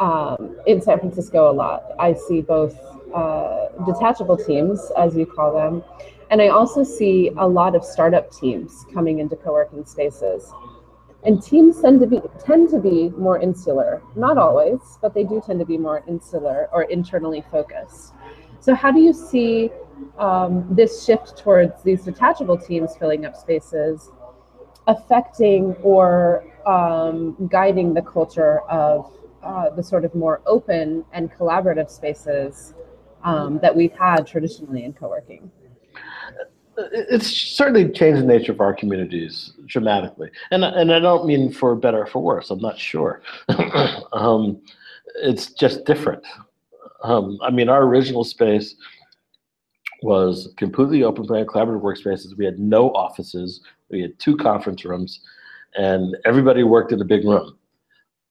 um, 0.00 0.56
in 0.66 0.80
San 0.80 0.98
Francisco 0.98 1.50
a 1.50 1.52
lot. 1.52 1.84
I 1.98 2.14
see 2.14 2.40
both 2.40 2.76
uh, 3.14 3.68
detachable 3.86 4.36
teams, 4.36 4.90
as 4.96 5.16
you 5.16 5.26
call 5.26 5.54
them, 5.54 5.82
and 6.30 6.42
I 6.42 6.48
also 6.48 6.84
see 6.84 7.30
a 7.36 7.48
lot 7.48 7.74
of 7.74 7.84
startup 7.84 8.30
teams 8.30 8.84
coming 8.92 9.18
into 9.18 9.36
co-working 9.36 9.84
spaces. 9.86 10.52
And 11.24 11.42
teams 11.42 11.80
tend 11.80 12.00
to 12.00 12.06
be 12.06 12.20
tend 12.44 12.70
to 12.70 12.78
be 12.78 13.10
more 13.10 13.40
insular. 13.40 14.02
Not 14.14 14.38
always, 14.38 14.78
but 15.02 15.14
they 15.14 15.24
do 15.24 15.42
tend 15.44 15.58
to 15.58 15.66
be 15.66 15.76
more 15.76 16.04
insular 16.06 16.68
or 16.72 16.84
internally 16.84 17.44
focused. 17.50 18.14
So 18.60 18.74
how 18.74 18.92
do 18.92 19.00
you 19.00 19.12
see 19.12 19.70
um, 20.18 20.66
this 20.70 21.04
shift 21.04 21.36
towards 21.36 21.82
these 21.82 22.04
detachable 22.04 22.56
teams 22.56 22.96
filling 22.96 23.24
up 23.24 23.36
spaces 23.36 24.10
affecting 24.88 25.74
or 25.82 26.44
um, 26.66 27.36
guiding 27.50 27.94
the 27.94 28.02
culture 28.02 28.60
of 28.62 29.12
uh, 29.42 29.70
the 29.70 29.82
sort 29.82 30.04
of 30.04 30.14
more 30.14 30.40
open 30.46 31.04
and 31.12 31.30
collaborative 31.32 31.90
spaces 31.90 32.74
um, 33.22 33.58
that 33.60 33.74
we've 33.74 33.92
had 33.92 34.26
traditionally 34.26 34.84
in 34.84 34.92
co-working? 34.92 35.50
It's 36.78 37.28
certainly 37.28 37.90
changed 37.90 38.22
the 38.22 38.26
nature 38.26 38.52
of 38.52 38.60
our 38.60 38.72
communities 38.72 39.52
dramatically, 39.66 40.30
and 40.50 40.64
and 40.64 40.92
I 40.92 41.00
don't 41.00 41.26
mean 41.26 41.52
for 41.52 41.74
better 41.74 42.02
or 42.02 42.06
for 42.06 42.22
worse. 42.22 42.50
I'm 42.50 42.60
not 42.60 42.78
sure. 42.78 43.22
um, 44.12 44.60
it's 45.16 45.52
just 45.52 45.84
different. 45.84 46.24
Um, 47.02 47.38
I 47.42 47.50
mean, 47.50 47.68
our 47.68 47.82
original 47.82 48.24
space 48.24 48.76
was 50.02 50.52
completely 50.56 51.02
open 51.02 51.26
plan, 51.26 51.46
collaborative 51.46 51.82
workspaces. 51.82 52.36
We 52.36 52.44
had 52.44 52.58
no 52.58 52.90
offices. 52.90 53.60
We 53.90 54.00
had 54.00 54.18
two 54.18 54.36
conference 54.36 54.84
rooms, 54.84 55.20
and 55.76 56.16
everybody 56.24 56.62
worked 56.62 56.92
in 56.92 57.00
a 57.00 57.04
big 57.04 57.24
room. 57.24 57.58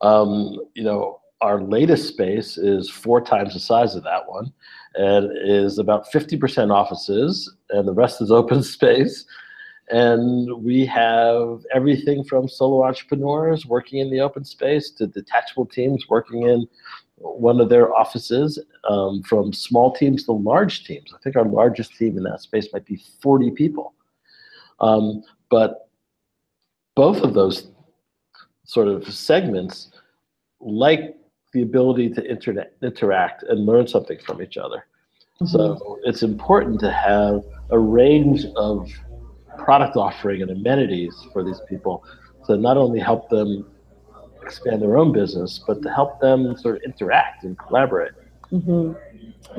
Um, 0.02 0.60
you 0.74 0.84
know, 0.84 1.20
our 1.42 1.62
latest 1.62 2.08
space 2.08 2.58
is 2.58 2.90
four 2.90 3.22
times 3.22 3.54
the 3.54 3.60
size 3.60 3.96
of 3.96 4.04
that 4.04 4.28
one 4.28 4.52
and 4.96 5.32
is 5.44 5.78
about 5.78 6.12
50% 6.12 6.72
offices 6.72 7.54
and 7.70 7.88
the 7.88 7.94
rest 7.94 8.22
is 8.22 8.32
open 8.42 8.64
space. 8.64 9.26
And 9.90 10.64
we 10.64 10.86
have 10.88 11.64
everything 11.74 12.24
from 12.24 12.50
solo 12.50 12.86
entrepreneurs 12.86 13.66
working 13.66 14.00
in 14.00 14.10
the 14.10 14.20
open 14.20 14.44
space 14.44 14.92
to 14.92 15.08
detachable 15.08 15.66
teams 15.66 16.10
working 16.10 16.44
in 16.44 16.68
one 17.16 17.62
of 17.62 17.70
their 17.70 17.96
offices 17.96 18.60
um, 18.90 19.24
from 19.24 19.54
small 19.54 19.94
teams 19.94 20.26
to 20.26 20.34
large 20.34 20.84
teams. 20.84 21.14
I 21.14 21.20
think 21.24 21.36
our 21.36 21.46
largest 21.46 21.96
team 21.96 22.18
in 22.18 22.24
that 22.24 22.42
space 22.42 22.68
might 22.74 22.86
be 22.86 23.02
40 23.22 23.52
people. 23.52 23.94
Um, 24.80 25.24
but 25.50 25.90
both 26.96 27.24
of 27.24 27.34
those 27.34 27.70
sort 28.66 28.88
of 28.90 29.12
segments 29.12 29.90
like 30.60 31.16
the 31.58 31.64
ability 31.64 32.10
to 32.10 32.22
internet, 32.30 32.74
interact 32.84 33.44
and 33.44 33.66
learn 33.66 33.88
something 33.88 34.20
from 34.20 34.42
each 34.42 34.58
other. 34.58 34.86
Mm-hmm. 35.42 35.48
So 35.48 36.00
it's 36.04 36.22
important 36.22 36.80
to 36.82 36.92
have 36.92 37.44
a 37.72 37.80
range 37.80 38.46
of 38.56 38.90
product 39.58 39.96
offering 39.96 40.42
and 40.44 40.52
amenities 40.52 41.16
for 41.34 41.44
these 41.44 41.60
people 41.68 42.04
to 42.46 42.58
not 42.58 42.78
only 42.78 43.00
help 43.00 43.30
them 43.30 43.66
expand 44.44 44.82
their 44.84 44.98
own 44.98 45.12
business, 45.12 45.64
but 45.66 45.82
to 45.82 45.90
help 45.90 46.22
them 46.22 46.56
sort 46.58 46.76
of 46.78 46.84
interact 46.84 47.44
and 47.44 47.58
collaborate. 47.58 48.14
Mm-hmm. 48.52 48.94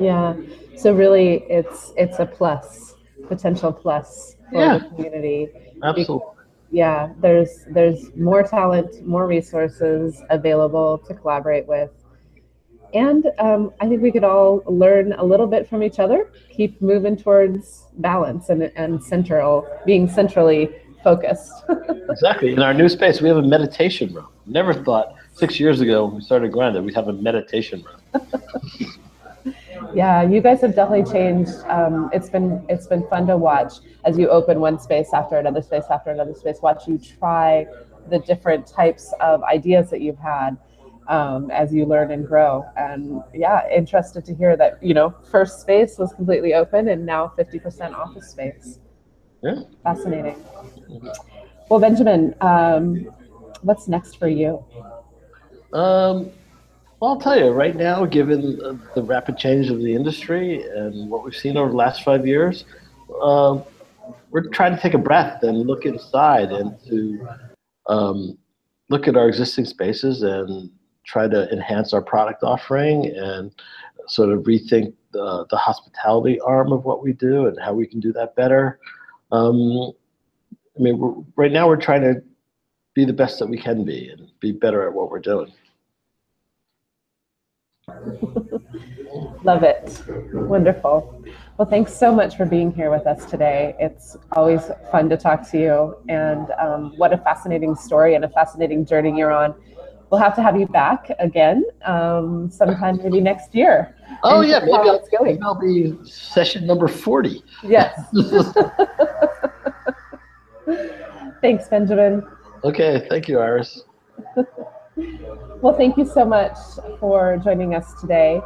Yeah. 0.01 0.35
So 0.77 0.93
really, 0.93 1.43
it's 1.49 1.91
it's 1.97 2.19
a 2.19 2.25
plus, 2.25 2.95
potential 3.27 3.71
plus 3.73 4.37
for 4.49 4.61
yeah. 4.61 4.77
the 4.77 4.85
community. 4.89 5.49
Absolutely 5.83 6.38
yeah 6.71 7.09
there's 7.21 7.65
there's 7.69 8.15
more 8.15 8.43
talent 8.43 9.05
more 9.05 9.27
resources 9.27 10.21
available 10.29 10.97
to 10.97 11.13
collaborate 11.13 11.67
with. 11.67 11.91
And 12.93 13.27
um, 13.37 13.71
i 13.81 13.87
think 13.87 14.01
we 14.01 14.11
could 14.11 14.23
all 14.23 14.63
learn 14.65 15.13
a 15.13 15.23
little 15.23 15.47
bit 15.47 15.69
from 15.69 15.83
each 15.83 15.99
other 15.99 16.31
keep 16.49 16.81
moving 16.81 17.15
towards 17.15 17.85
balance 17.97 18.49
and, 18.49 18.63
and 18.75 19.03
central 19.03 19.67
being 19.85 20.07
centrally 20.09 20.69
focused. 21.03 21.53
Exactly. 22.09 22.51
In 22.51 22.59
our 22.59 22.73
new 22.73 22.89
space 22.89 23.21
we 23.21 23.27
have 23.29 23.37
a 23.37 23.41
meditation 23.57 24.11
room. 24.13 24.27
Never 24.47 24.73
thought 24.73 25.13
six 25.33 25.59
years 25.59 25.79
ago 25.79 26.05
when 26.05 26.15
we 26.15 26.21
started 26.21 26.51
Grind, 26.51 26.83
we'd 26.83 26.95
have 26.95 27.07
a 27.07 27.13
meditation 27.13 27.85
room. 27.85 28.27
Yeah, 29.99 30.21
you 30.21 30.39
guys 30.39 30.61
have 30.61 30.75
definitely 30.75 31.11
changed. 31.11 31.51
Um, 31.67 32.09
it's 32.13 32.29
been 32.29 32.65
it's 32.69 32.87
been 32.87 33.05
fun 33.09 33.27
to 33.27 33.35
watch 33.35 33.73
as 34.05 34.17
you 34.17 34.29
open 34.29 34.61
one 34.61 34.79
space 34.79 35.09
after 35.13 35.35
another 35.35 35.61
space 35.61 35.83
after 35.89 36.09
another 36.09 36.33
space. 36.33 36.59
Watch 36.61 36.87
you 36.87 36.97
try 36.97 37.67
the 38.09 38.19
different 38.19 38.65
types 38.65 39.13
of 39.19 39.43
ideas 39.43 39.89
that 39.89 39.99
you've 39.99 40.17
had 40.17 40.51
um, 41.09 41.51
as 41.51 41.73
you 41.73 41.85
learn 41.85 42.11
and 42.11 42.25
grow. 42.25 42.65
And 42.77 43.21
yeah, 43.33 43.69
interested 43.69 44.23
to 44.23 44.33
hear 44.33 44.55
that 44.55 44.81
you 44.81 44.93
know 44.93 45.13
first 45.29 45.59
space 45.59 45.97
was 45.97 46.13
completely 46.13 46.53
open 46.53 46.87
and 46.87 47.05
now 47.05 47.33
fifty 47.35 47.59
percent 47.59 47.93
office 47.93 48.29
space. 48.29 48.79
Yeah. 49.43 49.63
Fascinating. 49.83 50.37
Well, 51.67 51.81
Benjamin, 51.81 52.35
um, 52.39 53.11
what's 53.63 53.89
next 53.89 54.17
for 54.17 54.29
you? 54.29 54.63
Um, 55.73 56.31
well, 56.99 57.11
I'll 57.11 57.19
tell 57.19 57.39
you 57.39 57.49
right 57.51 57.75
now, 57.75 58.05
given 58.05 58.81
the 58.93 59.03
rapid 59.03 59.37
change 59.37 59.69
of 59.69 59.79
the 59.79 59.93
industry 59.93 60.63
and 60.63 61.09
what 61.09 61.23
we've 61.23 61.35
seen 61.35 61.55
over 61.55 61.69
the 61.69 61.75
last 61.75 62.03
five 62.03 62.27
years, 62.27 62.65
uh, 63.21 63.61
we're 64.31 64.49
trying 64.49 64.75
to 64.75 64.81
take 64.81 64.93
a 64.93 64.99
breath 64.99 65.43
and 65.43 65.65
look 65.65 65.85
inside 65.85 66.51
and 66.51 66.77
to 66.87 67.27
um, 67.87 68.37
look 68.89 69.07
at 69.07 69.15
our 69.15 69.29
existing 69.29 69.65
spaces 69.65 70.23
and 70.23 70.69
try 71.05 71.27
to 71.27 71.49
enhance 71.51 71.93
our 71.93 72.01
product 72.01 72.43
offering 72.43 73.05
and 73.15 73.51
sort 74.07 74.29
of 74.29 74.43
rethink 74.43 74.93
the, 75.11 75.45
the 75.49 75.57
hospitality 75.57 76.39
arm 76.41 76.73
of 76.73 76.83
what 76.83 77.01
we 77.01 77.13
do 77.13 77.47
and 77.47 77.57
how 77.59 77.73
we 77.73 77.87
can 77.87 77.99
do 77.99 78.11
that 78.11 78.35
better. 78.35 78.77
Um, 79.31 79.93
I 80.77 80.81
mean, 80.81 81.25
right 81.35 81.51
now 81.51 81.67
we're 81.67 81.77
trying 81.77 82.01
to 82.01 82.21
be 82.93 83.05
the 83.05 83.13
best 83.13 83.39
that 83.39 83.47
we 83.47 83.57
can 83.57 83.85
be 83.85 84.09
and 84.09 84.29
be 84.39 84.51
better 84.51 84.85
at 84.85 84.93
what 84.93 85.09
we're 85.09 85.19
doing. 85.19 85.51
Love 89.43 89.63
it. 89.63 90.03
Wonderful. 90.33 91.23
Well, 91.57 91.67
thanks 91.67 91.93
so 91.93 92.13
much 92.13 92.37
for 92.37 92.45
being 92.45 92.71
here 92.71 92.89
with 92.89 93.05
us 93.05 93.25
today. 93.25 93.75
It's 93.79 94.15
always 94.31 94.61
fun 94.91 95.09
to 95.09 95.17
talk 95.17 95.49
to 95.51 95.59
you, 95.59 95.97
and 96.07 96.51
um, 96.59 96.93
what 96.97 97.11
a 97.11 97.17
fascinating 97.17 97.75
story 97.75 98.15
and 98.15 98.23
a 98.23 98.29
fascinating 98.29 98.85
journey 98.85 99.17
you're 99.17 99.31
on. 99.31 99.53
We'll 100.09 100.21
have 100.21 100.35
to 100.35 100.41
have 100.41 100.59
you 100.59 100.67
back 100.67 101.11
again 101.19 101.65
um, 101.85 102.49
sometime, 102.49 102.97
maybe 102.97 103.21
next 103.21 103.53
year. 103.53 103.95
Oh 104.23 104.41
yeah, 104.41 104.59
maybe 104.59 104.71
I'll, 104.73 104.95
it's 104.95 105.09
going. 105.09 105.33
maybe 105.33 105.41
I'll 105.43 105.59
be 105.59 105.97
session 106.03 106.65
number 106.65 106.87
forty. 106.87 107.43
Yes. 107.63 107.99
Thanks, 111.41 111.67
Benjamin. 111.67 112.25
okay, 112.63 113.07
thank 113.09 113.27
you, 113.27 113.39
Iris. 113.39 113.83
Well, 115.61 115.75
thank 115.75 115.97
you 115.97 116.05
so 116.05 116.25
much 116.25 116.57
for 116.99 117.37
joining 117.43 117.75
us 117.75 117.99
today. 117.99 118.41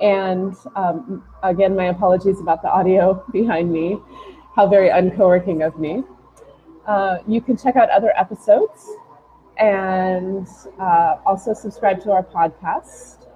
And 0.00 0.54
um, 0.76 1.24
again, 1.42 1.76
my 1.76 1.86
apologies 1.86 2.40
about 2.40 2.62
the 2.62 2.70
audio 2.70 3.24
behind 3.32 3.72
me. 3.72 3.98
How 4.54 4.66
very 4.66 4.88
uncoworking 4.88 5.66
of 5.66 5.78
me. 5.78 6.02
Uh, 6.86 7.18
you 7.26 7.40
can 7.40 7.56
check 7.56 7.76
out 7.76 7.90
other 7.90 8.12
episodes 8.16 8.88
and 9.58 10.46
uh, 10.80 11.16
also 11.26 11.52
subscribe 11.52 12.02
to 12.02 12.10
our 12.10 12.22
podcast 12.22 13.26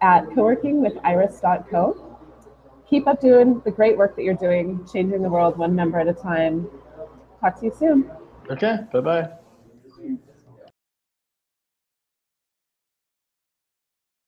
at 0.00 0.24
coworkingwithiris.co. 0.30 2.18
Keep 2.88 3.06
up 3.06 3.20
doing 3.20 3.60
the 3.64 3.70
great 3.70 3.98
work 3.98 4.16
that 4.16 4.22
you're 4.22 4.34
doing, 4.34 4.86
changing 4.90 5.22
the 5.22 5.28
world 5.28 5.58
one 5.58 5.74
member 5.74 5.98
at 5.98 6.08
a 6.08 6.14
time. 6.14 6.68
Talk 7.40 7.58
to 7.60 7.66
you 7.66 7.74
soon. 7.76 8.10
Okay, 8.50 8.78
bye 8.92 9.00
bye. 9.00 9.47